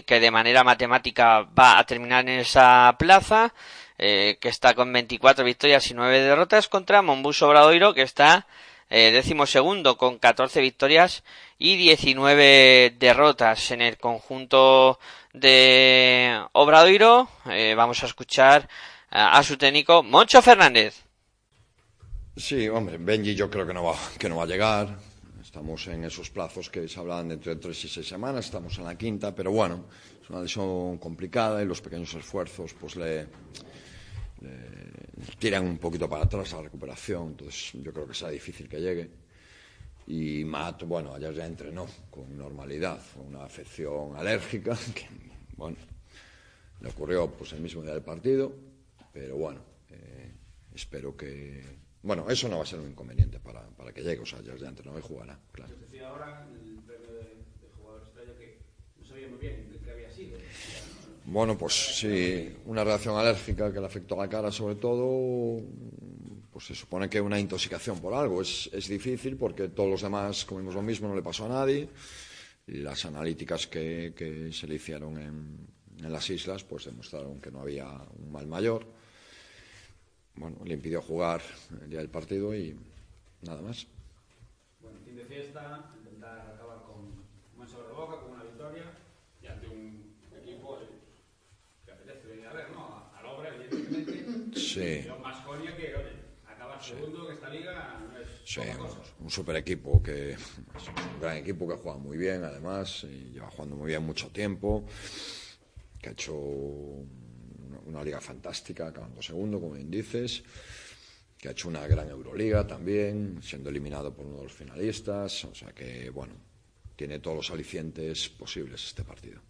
[0.05, 3.55] que de manera matemática va a terminar en esa plaza,
[3.97, 8.45] eh, que está con 24 victorias y 9 derrotas contra Mombuso Obradoiro que está
[8.93, 11.23] eh, décimo segundo con 14 victorias
[11.57, 14.99] y 19 derrotas en el conjunto
[15.33, 17.27] de Obradoiro.
[17.49, 18.69] Eh, vamos a escuchar
[19.09, 21.05] a, su técnico Moncho Fernández.
[22.37, 24.95] Sí, hombre, Benji yo creo que no va, que no va a llegar.
[25.41, 28.85] Estamos en esos plazos que se hablan de entre tres y seis semanas, estamos en
[28.85, 29.85] la quinta, pero bueno,
[30.21, 33.25] es una lesión complicada y los pequeños esfuerzos pues le,
[35.39, 39.09] tiran un poquito para atrás la recuperación, entonces yo creo que será difícil que llegue.
[40.07, 45.07] Y Matt, bueno, ayer ya entrenó con normalidad, fue una afección alérgica, que,
[45.55, 45.77] bueno,
[46.81, 48.53] le ocurrió pues el mismo día del partido,
[49.13, 50.31] pero bueno, eh,
[50.73, 51.63] espero que,
[52.01, 54.57] bueno, eso no va a ser un inconveniente para, para que llegue, o sea, ayer
[54.57, 55.73] ya entrenó y jugará, claro.
[55.79, 57.45] decía ahora el premio de,
[57.77, 58.59] jugador estrella que
[58.99, 59.72] no sabía muy bien.
[61.25, 65.61] Bueno, pues sí, una reacción alérgica que le afectó a la cara sobre todo,
[66.51, 68.41] pues se supone que una intoxicación por algo.
[68.41, 71.89] Es, es difícil porque todos los demás comimos lo mismo, no le pasó a nadie.
[72.67, 75.67] Las analíticas que, se le hicieron en,
[75.99, 78.85] en, las islas pues demostraron que no había un mal mayor.
[80.35, 81.41] Bueno, le impidió jugar
[81.81, 82.75] el día del partido y
[83.41, 83.87] nada más.
[84.81, 87.23] Bueno, fin de fiesta, intentar acabar con un
[87.55, 88.83] buen sabor de boca, con una victoria
[89.41, 90.79] y ante un equipo
[91.85, 93.11] que apetece venir a ver, ¿no?
[93.13, 93.49] Al obra,
[94.63, 95.05] Sí.
[98.45, 98.59] Sí,
[99.19, 100.39] un, super equipo que es
[100.87, 104.85] un gran equipo que juega muy bien, además, y lleva jugando muy bien mucho tiempo,
[106.01, 110.43] que ha hecho una, liga fantástica, acabando segundo, como bien dices,
[111.37, 115.55] que ha hecho una gran Euroliga también, siendo eliminado por uno de los finalistas, o
[115.55, 116.33] sea que, bueno,
[116.97, 119.41] tiene todos los alicientes posibles este partido.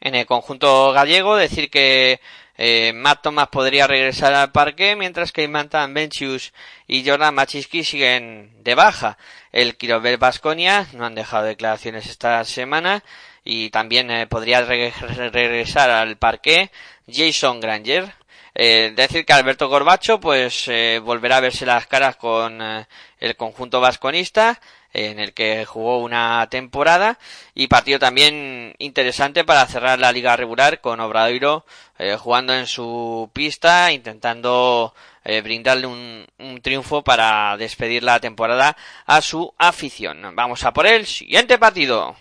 [0.00, 2.20] En el conjunto gallego, decir que
[2.56, 6.52] eh, Matt Thomas podría regresar al parque, mientras que Imantan Benchius
[6.86, 9.16] y Jordan Machiski siguen de baja.
[9.52, 13.02] El Quirover Basconia no han dejado declaraciones esta semana
[13.44, 16.70] y también eh, podría regresar al parque
[17.10, 18.12] Jason Granger.
[18.54, 23.80] Eh, decir que Alberto Corbacho pues eh, volverá a verse las caras con el conjunto
[23.80, 24.60] vasconista
[24.92, 27.18] en el que jugó una temporada
[27.54, 31.64] y partido también interesante para cerrar la liga regular con Obradoiro
[31.98, 38.76] eh, jugando en su pista intentando eh, brindarle un, un, triunfo para despedir la temporada
[39.06, 40.34] a su afición.
[40.34, 42.16] Vamos a por el siguiente partido.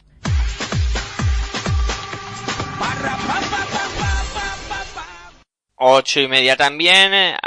[5.81, 7.13] Ocho y media también.
[7.13, 7.37] Eh,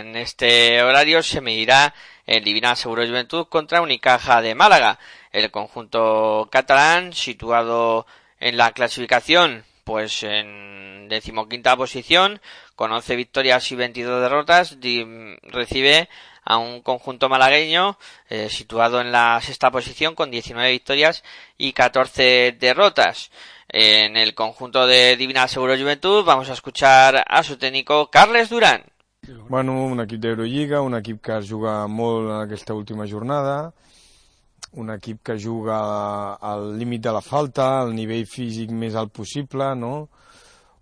[0.00, 1.94] en este horario se medirá
[2.30, 5.00] el Divina Seguro Juventud contra Unicaja de Málaga.
[5.32, 8.06] El conjunto catalán, situado
[8.38, 12.40] en la clasificación pues en decimoquinta posición,
[12.76, 14.76] con 11 victorias y 22 derrotas,
[15.42, 16.08] recibe
[16.44, 21.24] a un conjunto malagueño eh, situado en la sexta posición con 19 victorias
[21.58, 23.32] y 14 derrotas.
[23.68, 28.84] En el conjunto de Divina Seguro Juventud vamos a escuchar a su técnico Carles Durán.
[29.48, 33.72] Bueno, un equip d'Eurolliga, un equip que juga molt en aquesta última jornada,
[34.80, 35.80] un equip que juga
[36.34, 40.08] al límit de la falta, al nivell físic més alt possible, no?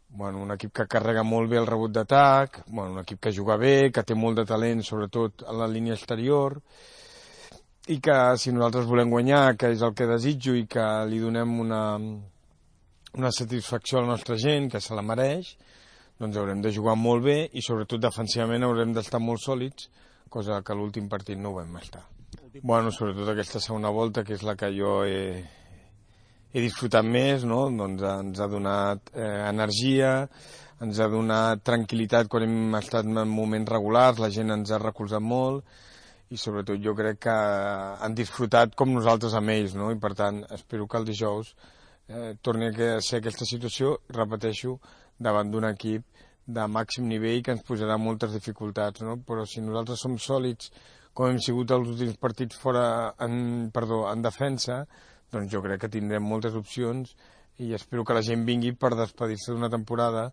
[0.09, 3.57] bueno, un equip que carrega molt bé el rebot d'atac, bueno, un equip que juga
[3.61, 6.57] bé, que té molt de talent, sobretot a la línia exterior,
[7.89, 11.55] i que si nosaltres volem guanyar, que és el que desitjo, i que li donem
[11.61, 11.83] una,
[13.15, 15.55] una satisfacció a la nostra gent, que se la mereix,
[16.19, 19.89] doncs haurem de jugar molt bé i sobretot defensivament haurem d'estar molt sòlids,
[20.29, 22.05] cosa que l'últim partit no ho vam estar.
[22.63, 25.45] Bueno, sobretot aquesta segona volta, que és la que jo he,
[26.53, 27.69] he disfrutat més, no?
[27.71, 30.27] doncs ens ha donat eh, energia,
[30.83, 35.23] ens ha donat tranquil·litat quan hem estat en moments regulars, la gent ens ha recolzat
[35.23, 35.65] molt
[36.29, 37.35] i sobretot jo crec que
[38.05, 39.91] han disfrutat com nosaltres amb ells, no?
[39.95, 41.55] i per tant espero que el dijous
[42.09, 44.77] eh, torni a ser aquesta situació, repeteixo,
[45.19, 46.05] davant d'un equip
[46.49, 49.19] de màxim nivell que ens posarà moltes dificultats, no?
[49.21, 50.71] però si nosaltres som sòlids
[51.13, 54.85] com hem sigut els últims partits fora en, perdó, en defensa,
[55.33, 57.17] doncs jo crec que tindrem moltes opcions
[57.59, 60.29] i espero que la gent vingui per despedir-se d'una temporada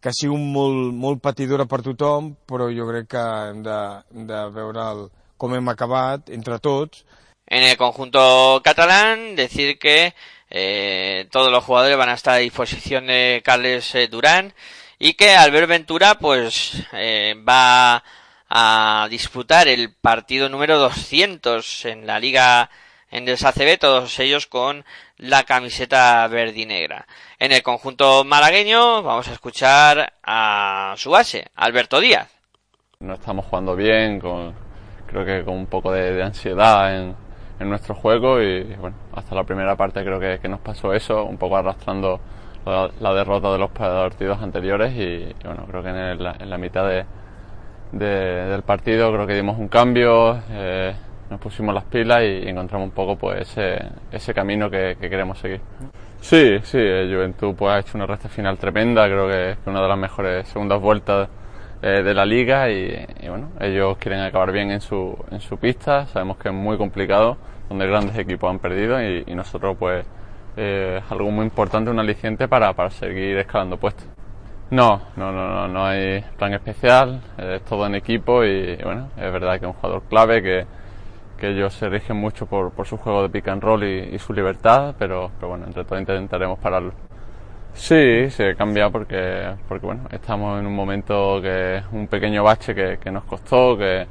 [0.00, 3.78] que ha sigut molt, molt patidora per tothom, però jo crec que hem de,
[4.14, 7.04] hem de veure el, com hem acabat entre tots.
[7.46, 10.14] En el conjunto catalán, decir que
[10.50, 14.54] eh, todos los jugadores van a estar a disposición de Carles eh, Durán
[14.98, 18.02] y que Albert Ventura pues eh, va
[18.48, 22.70] a disputar el partido número 200 en la liga
[23.10, 24.84] en el ACB, todos ellos con
[25.16, 27.06] la camiseta verde y negra.
[27.38, 32.28] En el conjunto malagueño vamos a escuchar a su base, Alberto Díaz.
[33.00, 34.54] No estamos jugando bien, con,
[35.06, 37.16] creo que con un poco de, de ansiedad en,
[37.58, 41.24] en nuestro juego y bueno, hasta la primera parte creo que, que nos pasó eso,
[41.24, 42.20] un poco arrastrando
[42.66, 46.86] la, derrota de los partidos anteriores y, bueno, creo que en, el, en la mitad
[46.88, 47.04] de,
[47.92, 50.94] de, del partido creo que dimos un cambio, eh,
[51.30, 53.78] nos pusimos las pilas y encontramos un poco pues ese,
[54.10, 55.60] ese camino que, que, queremos seguir.
[56.20, 59.88] Sí, sí, Juventud pues ha hecho una recta final tremenda, creo que es una de
[59.88, 61.28] las mejores segundas vueltas
[61.88, 66.04] eh, de la liga y, bueno, ellos quieren acabar bien en su, en su pista,
[66.06, 67.36] sabemos que es muy complicado,
[67.68, 70.04] donde grandes equipos han perdido y, nosotros pues
[70.56, 74.04] eh, algo muy importante, un aliciente para, para seguir escalando puestos.
[74.70, 79.32] No, no, no, no, no hay plan especial, es todo en equipo y, bueno, es
[79.32, 80.66] verdad que es un jugador clave que,
[81.38, 84.18] que ellos se rigen mucho por, por su juego de pick and roll y, y
[84.18, 86.94] su libertad, pero, pero bueno, entre todo intentaremos pararlo.
[87.76, 92.98] Sí, se cambia porque, porque bueno, estamos en un momento que un pequeño bache que,
[92.98, 94.06] que nos costó, que,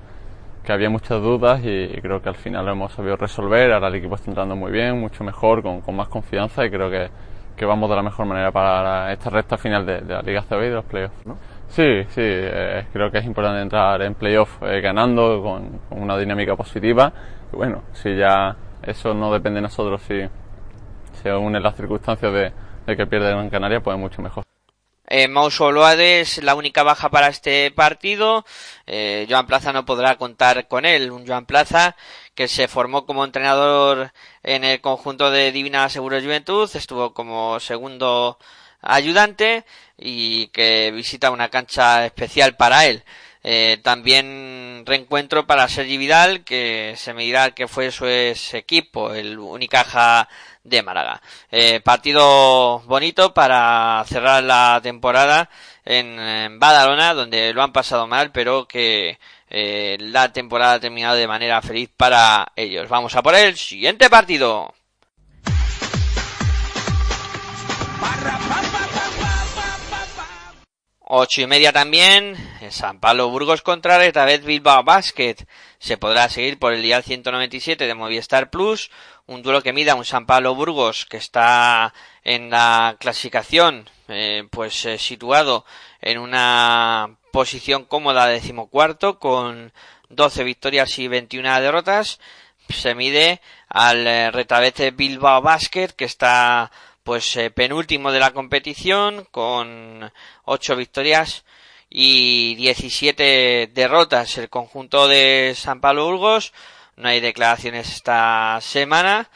[0.64, 3.74] que, había muchas dudas y, creo que al final lo hemos sabido resolver.
[3.74, 6.92] Ahora el equipo está entrando muy bien, mucho mejor, con, con más confianza y creo
[6.92, 7.10] que,
[7.58, 10.70] que, vamos de la mejor manera para esta recta final de, la Liga CB y
[10.70, 11.26] de los playoffs.
[11.26, 11.36] ¿no?
[11.68, 16.18] Sí, sí, eh, creo que es importante entrar en playoff eh, ganando con, con, una
[16.18, 17.12] dinámica positiva.
[17.52, 20.22] Y bueno, si ya eso no depende de nosotros, si
[21.24, 24.46] se unen las circunstancias de de que pierde Gran Canaria, pues mucho mejor.
[25.08, 28.46] Eh, Mauso es la única baja para este partido.
[28.88, 31.12] Eh, Joan Plaza no podrá contar con él.
[31.12, 31.96] Un Joan Plaza
[32.34, 34.12] que se formó como entrenador
[34.44, 38.38] en el conjunto de Divina Seguro Juventud, estuvo como segundo
[38.82, 39.66] ayudante
[39.98, 43.04] y que visita una cancha especial para él.
[43.44, 49.38] Eh, también reencuentro para Sergi Vidal, que se me dirá que fue su equipo, el
[49.38, 50.28] Unicaja
[50.66, 51.22] de Málaga.
[51.52, 55.50] Eh, partido bonito para cerrar la temporada
[55.86, 61.28] en, Badalona, donde lo han pasado mal, pero que eh, la temporada ha terminado de
[61.28, 62.90] manera feliz para ellos.
[62.90, 64.74] Vamos a por el siguiente partido.
[71.08, 75.36] Ocho y media también, en San Pablo Burgos contra vez Bilbao Basket.
[75.78, 78.90] Se podrá seguir por el día 197 de Movistar Plus,
[79.28, 84.86] un duelo que mida un San Pablo Burgos que está en la clasificación, eh, pues
[84.86, 85.66] eh, situado
[86.02, 89.74] en una posición cómoda decimocuarto con
[90.10, 92.20] 12 victorias y 21 derrotas.
[92.70, 96.72] Se mide al eh, Retabete Bilbao Basket que está
[97.04, 100.12] pues eh, penúltimo de la competición con
[100.46, 101.46] ocho victorias
[101.90, 106.52] y 17 derrotas el conjunto de San Pablo Burgos
[106.98, 109.30] no hay declaraciones esta semana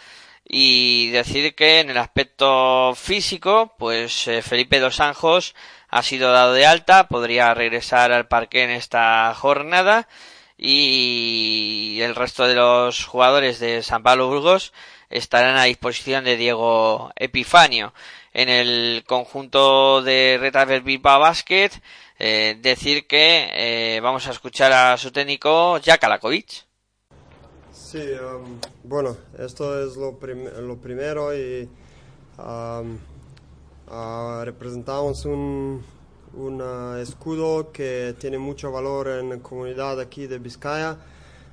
[0.48, 5.56] y decir que en el aspecto físico, pues eh, Felipe Dos Anjos
[5.90, 10.08] ha sido dado de alta, podría regresar al parque en esta jornada
[10.58, 14.74] y el resto de los jugadores de San Pablo Burgos
[15.10, 17.94] estarán a disposición de Diego Epifanio.
[18.34, 21.72] En el conjunto de Retaver Bilbao Basket,
[22.20, 26.69] eh, decir que eh, vamos a escuchar a su técnico Jack Alakovic.
[27.72, 31.70] Sí, um, bueno, esto es lo, primero y
[32.40, 32.98] um,
[33.92, 35.84] uh, representamos un,
[36.34, 40.98] uh, escudo que tiene mucho valor en la comunidad aquí de Vizcaya,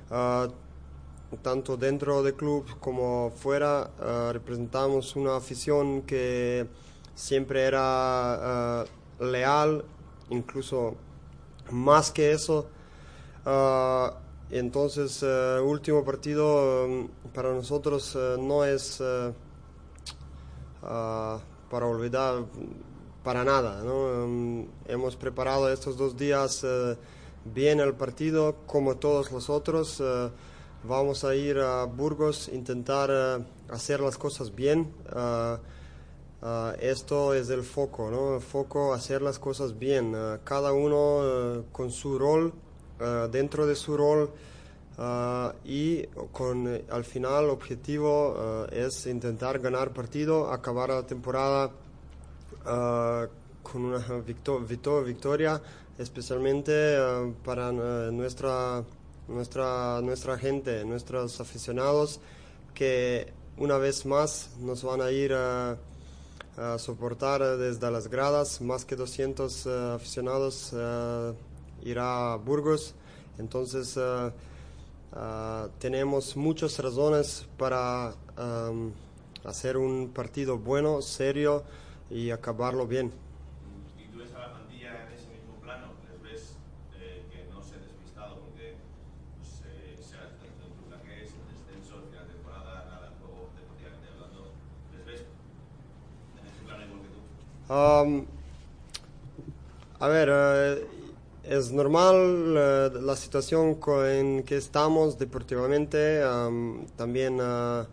[0.09, 3.91] uh, tanto dentro del club como fuera.
[4.33, 6.65] representamos una afición que
[7.13, 8.85] siempre era
[9.19, 9.85] leal,
[10.31, 10.95] incluso
[11.69, 12.69] más que eso.
[14.49, 19.33] Entonces, uh, último partido um, para nosotros uh, no es uh,
[21.69, 22.45] para olvidar
[23.23, 23.83] para nada.
[23.83, 26.65] Um, hemos preparado estos dos días
[27.43, 30.01] bien el partido, como todos los otros.
[30.83, 33.11] vamos a ir a Burgos, intentar
[33.69, 34.93] hacer las cosas bien.
[36.79, 38.35] esto es el foco, ¿no?
[38.35, 40.15] El foco, hacer las cosas bien.
[40.45, 42.53] cada uno con su rol
[42.99, 44.31] eh, dentro de su rol
[44.97, 51.71] eh, y con eh, al final objetivo es intentar ganar partido, acabar la temporada
[53.63, 54.03] con una
[55.05, 55.61] victoria,
[55.97, 56.97] especialmente
[57.45, 58.83] para nuestra,
[59.27, 62.19] nuestra, nuestra gente, nuestros aficionados
[62.73, 65.77] que una vez más nos van a ir a,
[66.79, 70.73] soportar desde las gradas, más que 200 aficionados
[71.87, 72.93] irá a Burgos.
[73.37, 74.31] Entonces uh,
[75.13, 78.91] uh, tenemos muchas razones para um,
[79.45, 81.63] hacer un partido bueno, serio
[82.09, 83.11] y acabarlo bien.
[83.97, 85.87] ¿Y tú ves a la plantilla en ese mismo plano?
[86.09, 86.57] ¿Les ves
[86.99, 88.75] eh, que no se han despistado porque
[89.37, 93.07] pues, eh, sea la situación la que es, el descenso, el final de temporada, nada,
[93.07, 94.51] el juego deportivamente hablando?
[94.97, 97.19] ¿Les ves en ese plano igual que tú?
[97.73, 98.25] Um,
[99.99, 100.96] a ver, uh,
[101.49, 106.21] es normal eh, la situación en que estamos deportivamente,
[106.95, 107.85] también uh,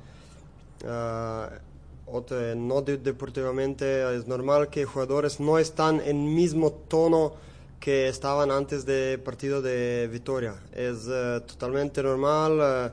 [2.57, 7.35] no deportivamente, es normal que jugadores no están en mismo tono
[7.81, 10.55] que estaban antes del partido de Vitoria.
[10.73, 12.93] Es eh, totalmente normal,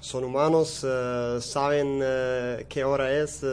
[0.00, 0.86] son humanos,
[1.40, 2.00] saben
[2.68, 3.44] qué hora es,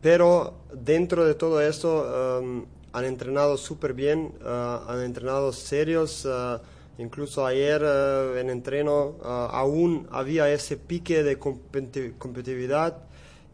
[0.00, 6.24] pero dentro de todo esto han entrenado súper bien, uh, han entrenado serios.
[6.24, 6.58] Uh,
[6.98, 12.98] incluso ayer uh, en entreno aún había ese pique de competitividad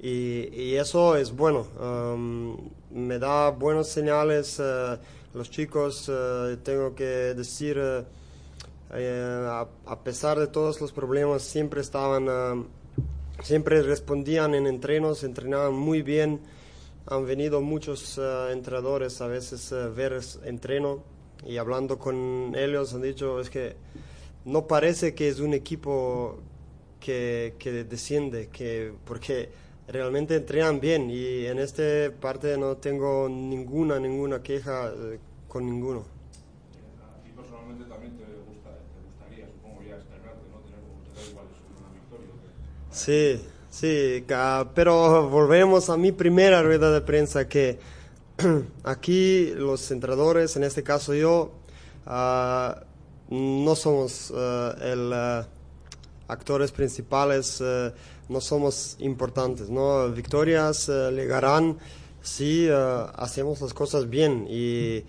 [0.00, 1.66] y, y eso es bueno.
[1.78, 4.62] Um, me da buenos señales.
[5.34, 6.10] los chicos,
[6.62, 12.68] tengo que decir, a, a, pesar de todos los problemas, siempre estaban,
[13.42, 16.40] siempre respondían en entrenos, entrenaban muy bien
[17.06, 21.02] han venido muchos uh, entrenadores a veces uh, ver entreno
[21.46, 23.76] y hablando con ellos han dicho es que
[24.44, 26.38] no parece que es un equipo
[27.00, 29.50] que, que desciende, que, porque
[29.88, 31.82] realmente entrenan bien y en esta
[32.18, 36.00] parte no tengo ninguna, ninguna queja uh, con ninguno.
[36.00, 40.60] A ti personalmente también te, gusta, te gustaría, supongo ya, ¿no?
[40.60, 41.46] Tener como igual
[41.78, 42.28] una victoria.
[42.90, 43.40] Sí,
[43.74, 44.24] Sí,
[44.72, 47.80] pero volvemos a mi primera rueda de prensa que
[48.84, 51.50] aquí los entrenadores, en este caso yo,
[52.06, 52.84] ah,
[53.30, 55.44] no somos uh, el uh,
[56.28, 57.90] actores principales, uh,
[58.28, 60.08] no somos importantes, ¿no?
[60.08, 61.76] Victorias llegarán
[62.22, 65.02] si hacemos las cosas bien y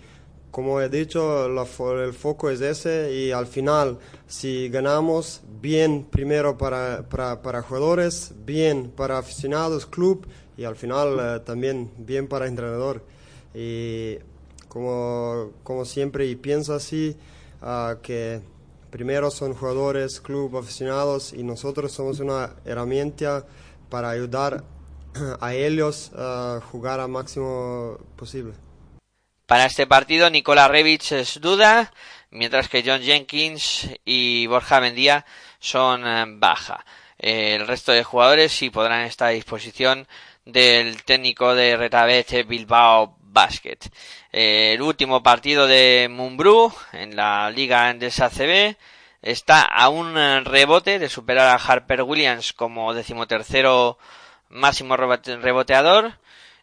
[0.56, 7.06] como he dicho, el foco es ese y al final, si ganamos, bien primero para,
[7.10, 10.26] para, jugadores, bien para aficionados, club
[10.56, 13.02] y al final eh, también bien para entrenador.
[13.52, 14.16] Y
[14.66, 17.14] como, como siempre, y pienso así,
[17.60, 18.40] uh, que
[18.90, 23.44] primero son jugadores, club, aficionados y nosotros somos una herramienta
[23.90, 24.64] para ayudar
[25.38, 28.65] a ellos a jugar al máximo posible.
[29.46, 31.92] Para este partido, Nicola Revich es duda,
[32.30, 35.24] mientras que John Jenkins y Borja Mendía
[35.60, 36.84] son eh, baja.
[37.18, 40.08] el resto de jugadores sí podrán estar a disposición
[40.44, 43.78] del técnico de Retabete Bilbao Basket.
[44.32, 48.76] el último partido de Mumbrú en la Liga Endesa CB
[49.22, 53.98] está a un rebote de superar a Harper Williams como decimotercero
[54.48, 56.18] máximo reboteador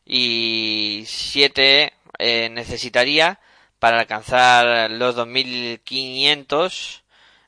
[0.05, 3.39] y siete eh, necesitaría
[3.79, 7.03] para alcanzar los 2500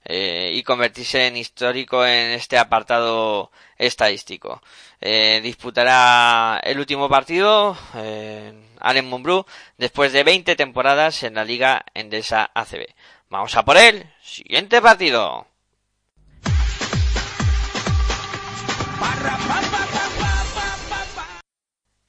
[0.08, 4.62] eh, y convertirse en histórico en este apartado estadístico.
[5.02, 9.46] Eh, disputará el último partido eh, Allen Mumbrú
[9.78, 12.86] después de 20 temporadas en la Liga Endesa ACB.
[13.30, 15.48] Vamos a por el siguiente partido.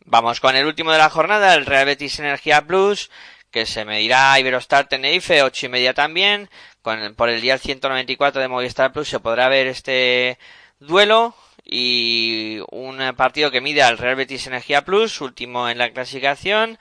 [0.09, 3.11] Vamos con el último de la jornada, el Real Betis Energía Plus,
[3.51, 6.49] que se medirá Iberostar Tenerife, ocho y media también.
[6.81, 10.39] Con, por el día 194 de Movistar Plus se podrá ver este
[10.79, 11.35] duelo
[11.65, 16.79] y un partido que mide al Real Betis Energía Plus, último en la clasificación,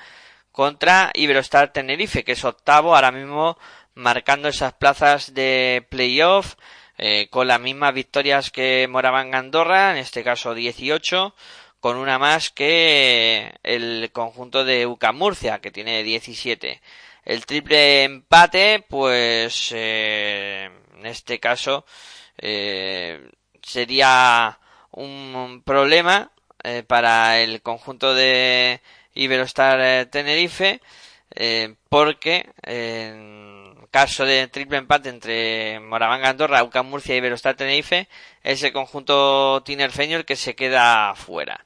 [0.51, 3.57] contra Iberostar Tenerife, que es octavo ahora mismo
[3.95, 6.53] marcando esas plazas de playoff
[6.99, 11.33] eh, con las mismas victorias que Moraván Andorra, en este caso 18
[11.85, 16.81] con una más que el conjunto de UCA Murcia, que tiene 17.
[17.25, 20.67] El triple empate, pues eh,
[20.97, 21.85] en este caso
[22.39, 23.29] eh,
[23.61, 24.57] sería
[24.89, 26.31] un problema
[26.63, 28.81] eh, para el conjunto de
[29.13, 30.81] Iberostar Tenerife,
[31.89, 32.49] porque
[33.95, 38.09] caso de triple empate entre Moraván Andorra, UCAM Murcia y Iberostar Tenerife,
[38.43, 41.63] es el conjunto tinerfeño el que se queda fuera.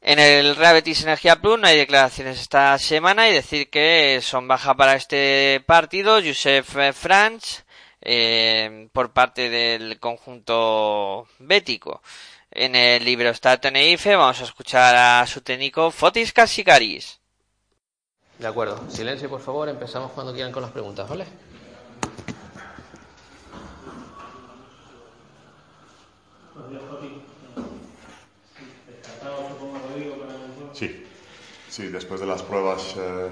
[0.00, 4.48] En el Real Betis Energía Plus no hay declaraciones esta semana y decir que son
[4.48, 7.66] baja para este partido Josef Franz
[8.00, 12.02] eh, por parte del conjunto bético.
[12.50, 17.21] En el está Tenerife vamos a escuchar a su técnico Fotis Casikaris.
[18.38, 18.78] De acuerdo.
[18.88, 19.68] Silencio, por favor.
[19.68, 21.26] Empezamos cuando quieran con las preguntas, ¿vale?
[30.72, 31.04] Sí,
[31.68, 33.28] sí, después de las pruebas eh,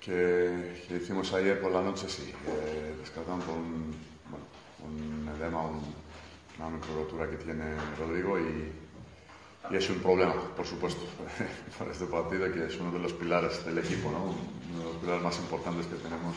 [0.00, 3.94] que, hicimos ayer por la noche, sí, eh, descartando un,
[4.30, 4.46] bueno,
[4.84, 5.82] un edema, un,
[6.58, 8.83] una microabertura que tiene Rodrigo y,
[9.70, 11.02] y, es un problema, por supuesto,
[11.78, 14.34] para este partido, que es uno de los pilares del equipo, ¿no?
[14.72, 16.36] uno de los pilares más importantes que tenemos.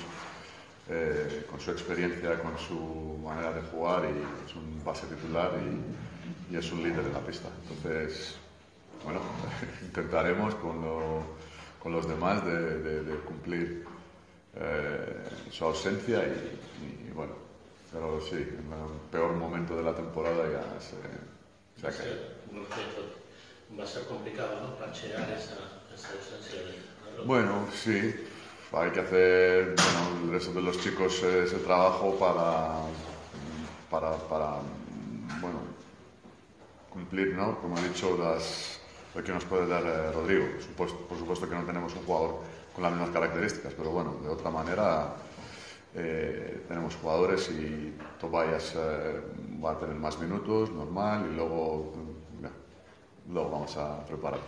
[0.90, 6.54] Eh, con su experiencia, con su manera de jugar y es un base titular y,
[6.54, 7.50] y es un líder en la pista.
[7.64, 8.38] Entonces,
[9.04, 9.20] bueno,
[9.82, 11.24] intentaremos con, lo,
[11.84, 13.86] con, los demás de, de, de cumplir
[14.56, 17.34] eh, su ausencia y, y, bueno,
[17.92, 22.37] pero sí, en el peor momento de la temporada ya se ha caído.
[23.78, 24.76] Va a ser complicado, ¿no?
[24.76, 25.58] Parchear esa,
[25.94, 26.62] esa ausencia.
[27.26, 28.16] Bueno, sí,
[28.72, 32.80] hay que hacer, bueno, resto de los chicos ese trabajo para,
[33.90, 34.58] para, para
[35.42, 35.60] bueno,
[36.90, 37.60] cumplir, ¿no?
[37.60, 38.80] Como he dicho, las,
[39.16, 40.46] lo que nos puede dar eh, Rodrigo.
[40.54, 42.40] Por supuesto, por supuesto, que no tenemos un jugador
[42.74, 45.16] con las mismas características, pero bueno, de otra manera
[45.96, 49.22] eh, tenemos jugadores y Tobias eh,
[49.64, 51.94] va a tener más minutos, normal, y luego,
[53.32, 54.40] luego vamos a preparar.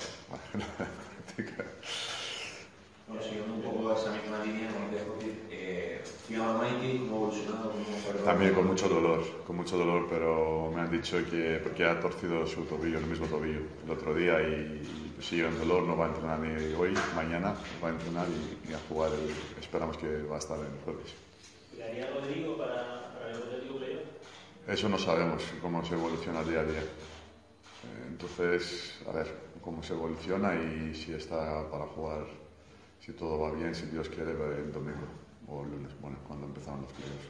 [3.07, 6.03] Bueno, siguiendo un poco esa misma línea, como te decir, eh,
[6.39, 7.71] a Mikey, ¿cómo ha evolucionado?
[7.71, 11.99] ¿Cómo También con mucho dolor, con mucho dolor, pero me han dicho que porque ha
[11.99, 14.83] torcido su tobillo, el mismo tobillo, el otro día y
[15.19, 18.73] sigue en dolor, no va a entrenar ni hoy, mañana va a entrenar y, y
[18.75, 21.15] a jugar, el, esperamos que va a estar el jueves.
[21.75, 24.03] ¿Y haría Rodrigo para, para el playoff?
[24.67, 26.83] Eso no sabemos cómo se evoluciona día a día.
[28.19, 32.25] Entonces, a ver cómo se evoluciona y si está para jugar
[32.99, 35.07] si todo va bien, si Dios quiere, el domingo
[35.47, 37.29] o el lunes, bueno, cuando empezaron los playoffs.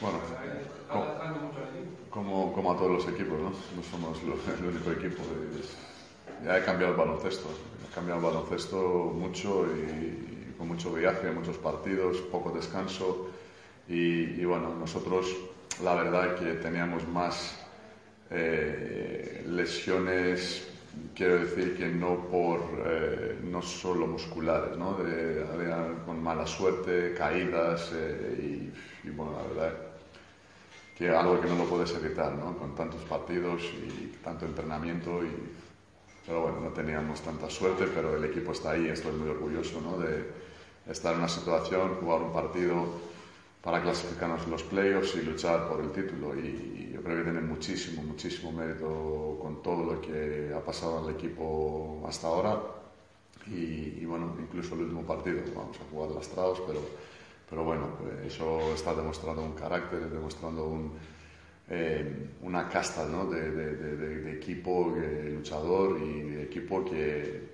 [0.00, 0.18] Bueno,
[2.08, 3.50] como, como, a todos los equipos, ¿no?
[3.50, 5.22] No somos el único equipo.
[5.60, 5.76] Es,
[6.42, 7.50] ya he cambiado el baloncesto,
[7.84, 8.78] he cambiado el baloncesto
[9.14, 13.28] mucho y, y con mucho viaje, muchos partidos, poco descanso
[13.86, 15.26] y, y bueno, nosotros
[15.82, 17.65] la verdad que teníamos más
[18.30, 20.68] eh, lesiones
[21.14, 24.94] quiero decir que no por eh, no solo musculares, ¿no?
[24.94, 25.44] De,
[26.04, 28.70] con mala suerte, caídas eh,
[29.04, 29.78] y, y, bueno, la verdad
[30.96, 32.56] que algo que no lo puedes evitar, ¿no?
[32.56, 35.30] Con tantos partidos y tanto entrenamiento y
[36.26, 39.96] pero bueno, no teníamos tanta suerte, pero el equipo está ahí, estoy muy orgulloso, ¿no?
[39.98, 40.28] De
[40.90, 42.84] estar en una situación, jugar un partido
[43.66, 47.40] para clasificarnos en los playoffs y luchar por el título y yo creo que tiene
[47.40, 52.62] muchísimo, muchísimo mérito con todo lo que ha pasado al equipo hasta ahora
[53.48, 56.78] y, bueno, incluso el último partido, vamos a jugar lastrados, pero,
[57.50, 60.92] pero bueno, pues eso está demostrando un carácter, demostrando un,
[61.68, 63.26] eh, una casta ¿no?
[63.28, 64.94] de, de, de, equipo
[65.34, 67.48] luchador y de equipo que,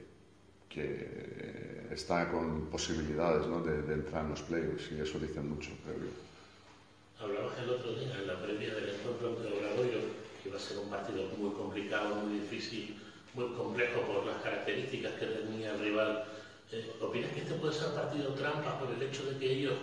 [0.68, 3.60] que está con posibilidades ¿no?
[3.60, 7.24] de, entrar en los playoffs y eso dice mucho, creo yo.
[7.24, 10.00] Hablabas el otro día en la previa del encuentro entre Obradoiro
[10.42, 12.96] que iba a ser un partido muy complicado, muy difícil
[13.34, 16.24] muy complejo por las características que tenía el rival.
[16.70, 19.74] Eh, ¿Opinas que este puede ser partido trampa por el hecho de que ellos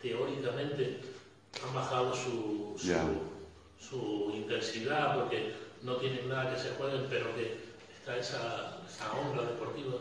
[0.00, 1.00] teóricamente
[1.66, 2.76] han bajado su,
[3.78, 7.56] su, intensidad porque no tienen nada que se jueguen, pero que
[7.98, 9.94] está esa, esa honra deportiva?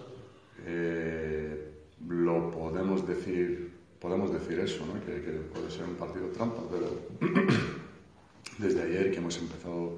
[0.66, 1.72] Eh,
[2.08, 5.12] lo podemos decir, podemos decir eso, que,
[5.54, 6.90] puede ser un partido trampa, pero
[8.58, 9.98] desde ayer que hemos empezado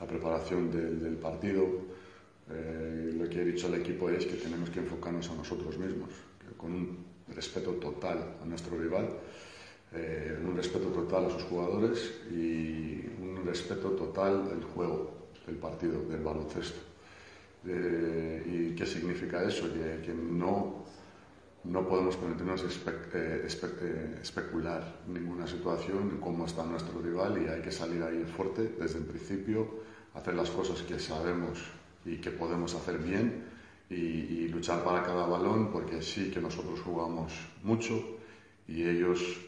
[0.00, 1.66] la preparación del, del partido,
[2.52, 6.10] eh, lo que he dicho al equipo es que tenemos que enfocarnos a nosotros mismos,
[6.56, 6.98] con un
[7.34, 9.08] respeto total a nuestro rival,
[9.92, 16.02] eh, un respeto total a sus jugadores y un respeto total al juego del partido,
[16.08, 16.89] del baloncesto.
[17.66, 19.72] Eh, ¿Y qué significa eso?
[19.72, 20.84] Que, que no,
[21.64, 22.64] no podemos permitirnos
[24.22, 29.04] especular ninguna situación, cómo está nuestro rival y hay que salir ahí fuerte desde el
[29.04, 29.68] principio,
[30.14, 31.58] hacer las cosas que sabemos
[32.04, 33.44] y que podemos hacer bien
[33.90, 37.32] y, luchar para cada balón porque sí que nosotros jugamos
[37.62, 38.18] mucho
[38.66, 39.38] y ellos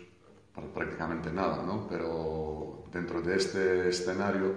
[0.75, 1.87] prácticamente nada, ¿no?
[1.89, 4.55] Pero dentro de este escenario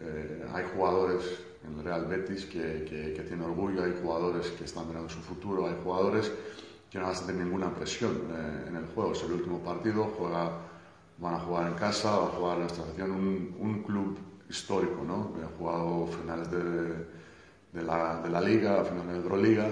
[0.00, 1.22] eh, hay jugadores
[1.66, 5.66] en el Real Betis que, que, tienen orgullo, hay jugadores que están mirando su futuro,
[5.66, 6.32] hay jugadores
[6.90, 9.12] que no tener ninguna presión eh, en el juego.
[9.12, 10.50] Es el último partido, juega,
[11.18, 15.02] van a jugar en casa, van a jugar en nuestra selección, un, un club histórico,
[15.04, 15.32] ¿no?
[15.44, 16.60] Ha jugado finales de,
[17.72, 19.68] de, la, de la Liga, finales de Euroliga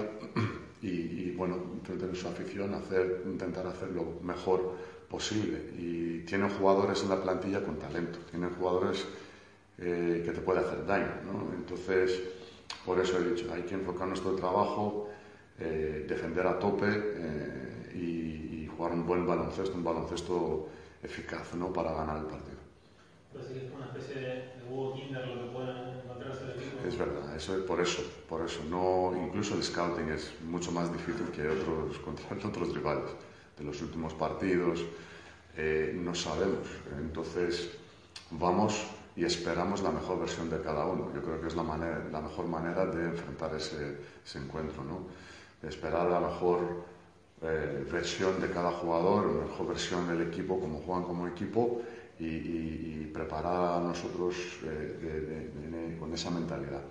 [0.81, 4.75] y, y bueno, tener su afición, hacer, intentar hacer lo mejor
[5.09, 5.57] posible.
[5.77, 9.05] Y tienen jugadores en la plantilla con talento, tienen jugadores
[9.77, 11.53] eh, que te pueden hacer daño, ¿no?
[11.53, 12.21] Entonces,
[12.85, 15.09] por eso he dicho, hay que enfocar nuestro trabajo,
[15.59, 20.67] eh, defender a tope eh, y, y, jugar un buen baloncesto, un baloncesto
[21.01, 21.71] eficaz, ¿no?
[21.71, 22.57] Para ganar el partido.
[26.87, 28.61] Es verdad, eso es por eso, por eso.
[28.69, 33.11] No, incluso el scouting es mucho más difícil que otros contra otros rivales.
[33.57, 34.83] De los últimos partidos
[35.57, 36.67] eh, no sabemos.
[36.97, 37.71] Entonces
[38.31, 38.85] vamos
[39.15, 41.11] y esperamos la mejor versión de cada uno.
[41.15, 43.97] Yo creo que es la, manera, la mejor manera de enfrentar ese,
[44.37, 45.07] encuentro, ¿no?
[45.67, 46.85] esperar la mejor
[47.41, 51.81] eh, versión de cada jugador, la mejor versión del equipo, como juegan como equipo
[52.19, 54.35] y, preparar a nosotros
[54.65, 56.81] eh, con esa mentalidad.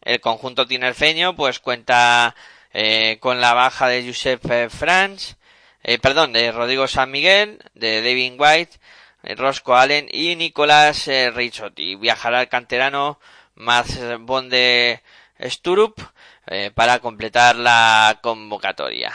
[0.00, 2.36] El conjunto tinerfeño pues cuenta
[2.72, 5.36] eh, con la baja de Josep Franz,
[6.00, 8.78] perdón, de Rodrigo San Miguel, de David White,
[9.24, 11.96] eh, Rosco Allen y Nicolás eh, Ricciotti.
[11.96, 13.18] Viajará el canterano
[13.54, 15.02] Mats Bonde
[15.40, 16.00] Sturup
[16.46, 19.12] eh, para completar la convocatoria.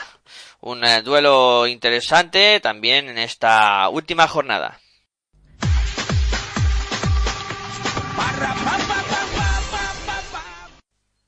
[0.60, 4.80] Un duelo interesante también en esta última jornada.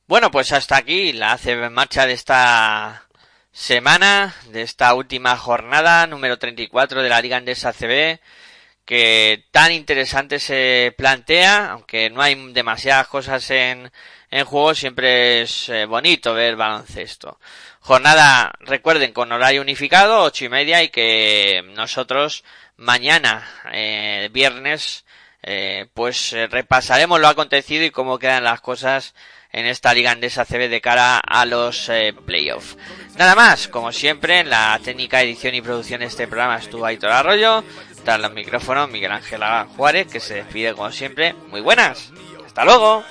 [0.05, 3.07] Bueno, pues hasta aquí la hace marcha de esta
[3.51, 8.19] semana, de esta última jornada número 34 de la Liga Andesa CB,
[8.85, 13.91] que tan interesante se plantea, aunque no hay demasiadas cosas en,
[14.29, 17.39] en juego, siempre es eh, bonito ver baloncesto.
[17.79, 22.43] Jornada, recuerden, con horario unificado, ocho y media, y que nosotros
[22.77, 25.05] mañana, eh, viernes,
[25.45, 29.13] eh, pues eh, repasaremos lo acontecido y cómo quedan las cosas
[29.51, 32.77] en esta Liga Andesa CB de cara a los eh, playoffs.
[33.17, 37.11] Nada más, como siempre, en la técnica, edición y producción de este programa estuvo Aitor
[37.11, 37.63] Arroyo,
[38.03, 39.41] tras los micrófonos, Miguel Ángel
[39.77, 41.33] Juárez, que se despide como siempre.
[41.49, 42.11] Muy buenas.
[42.45, 43.03] Hasta luego.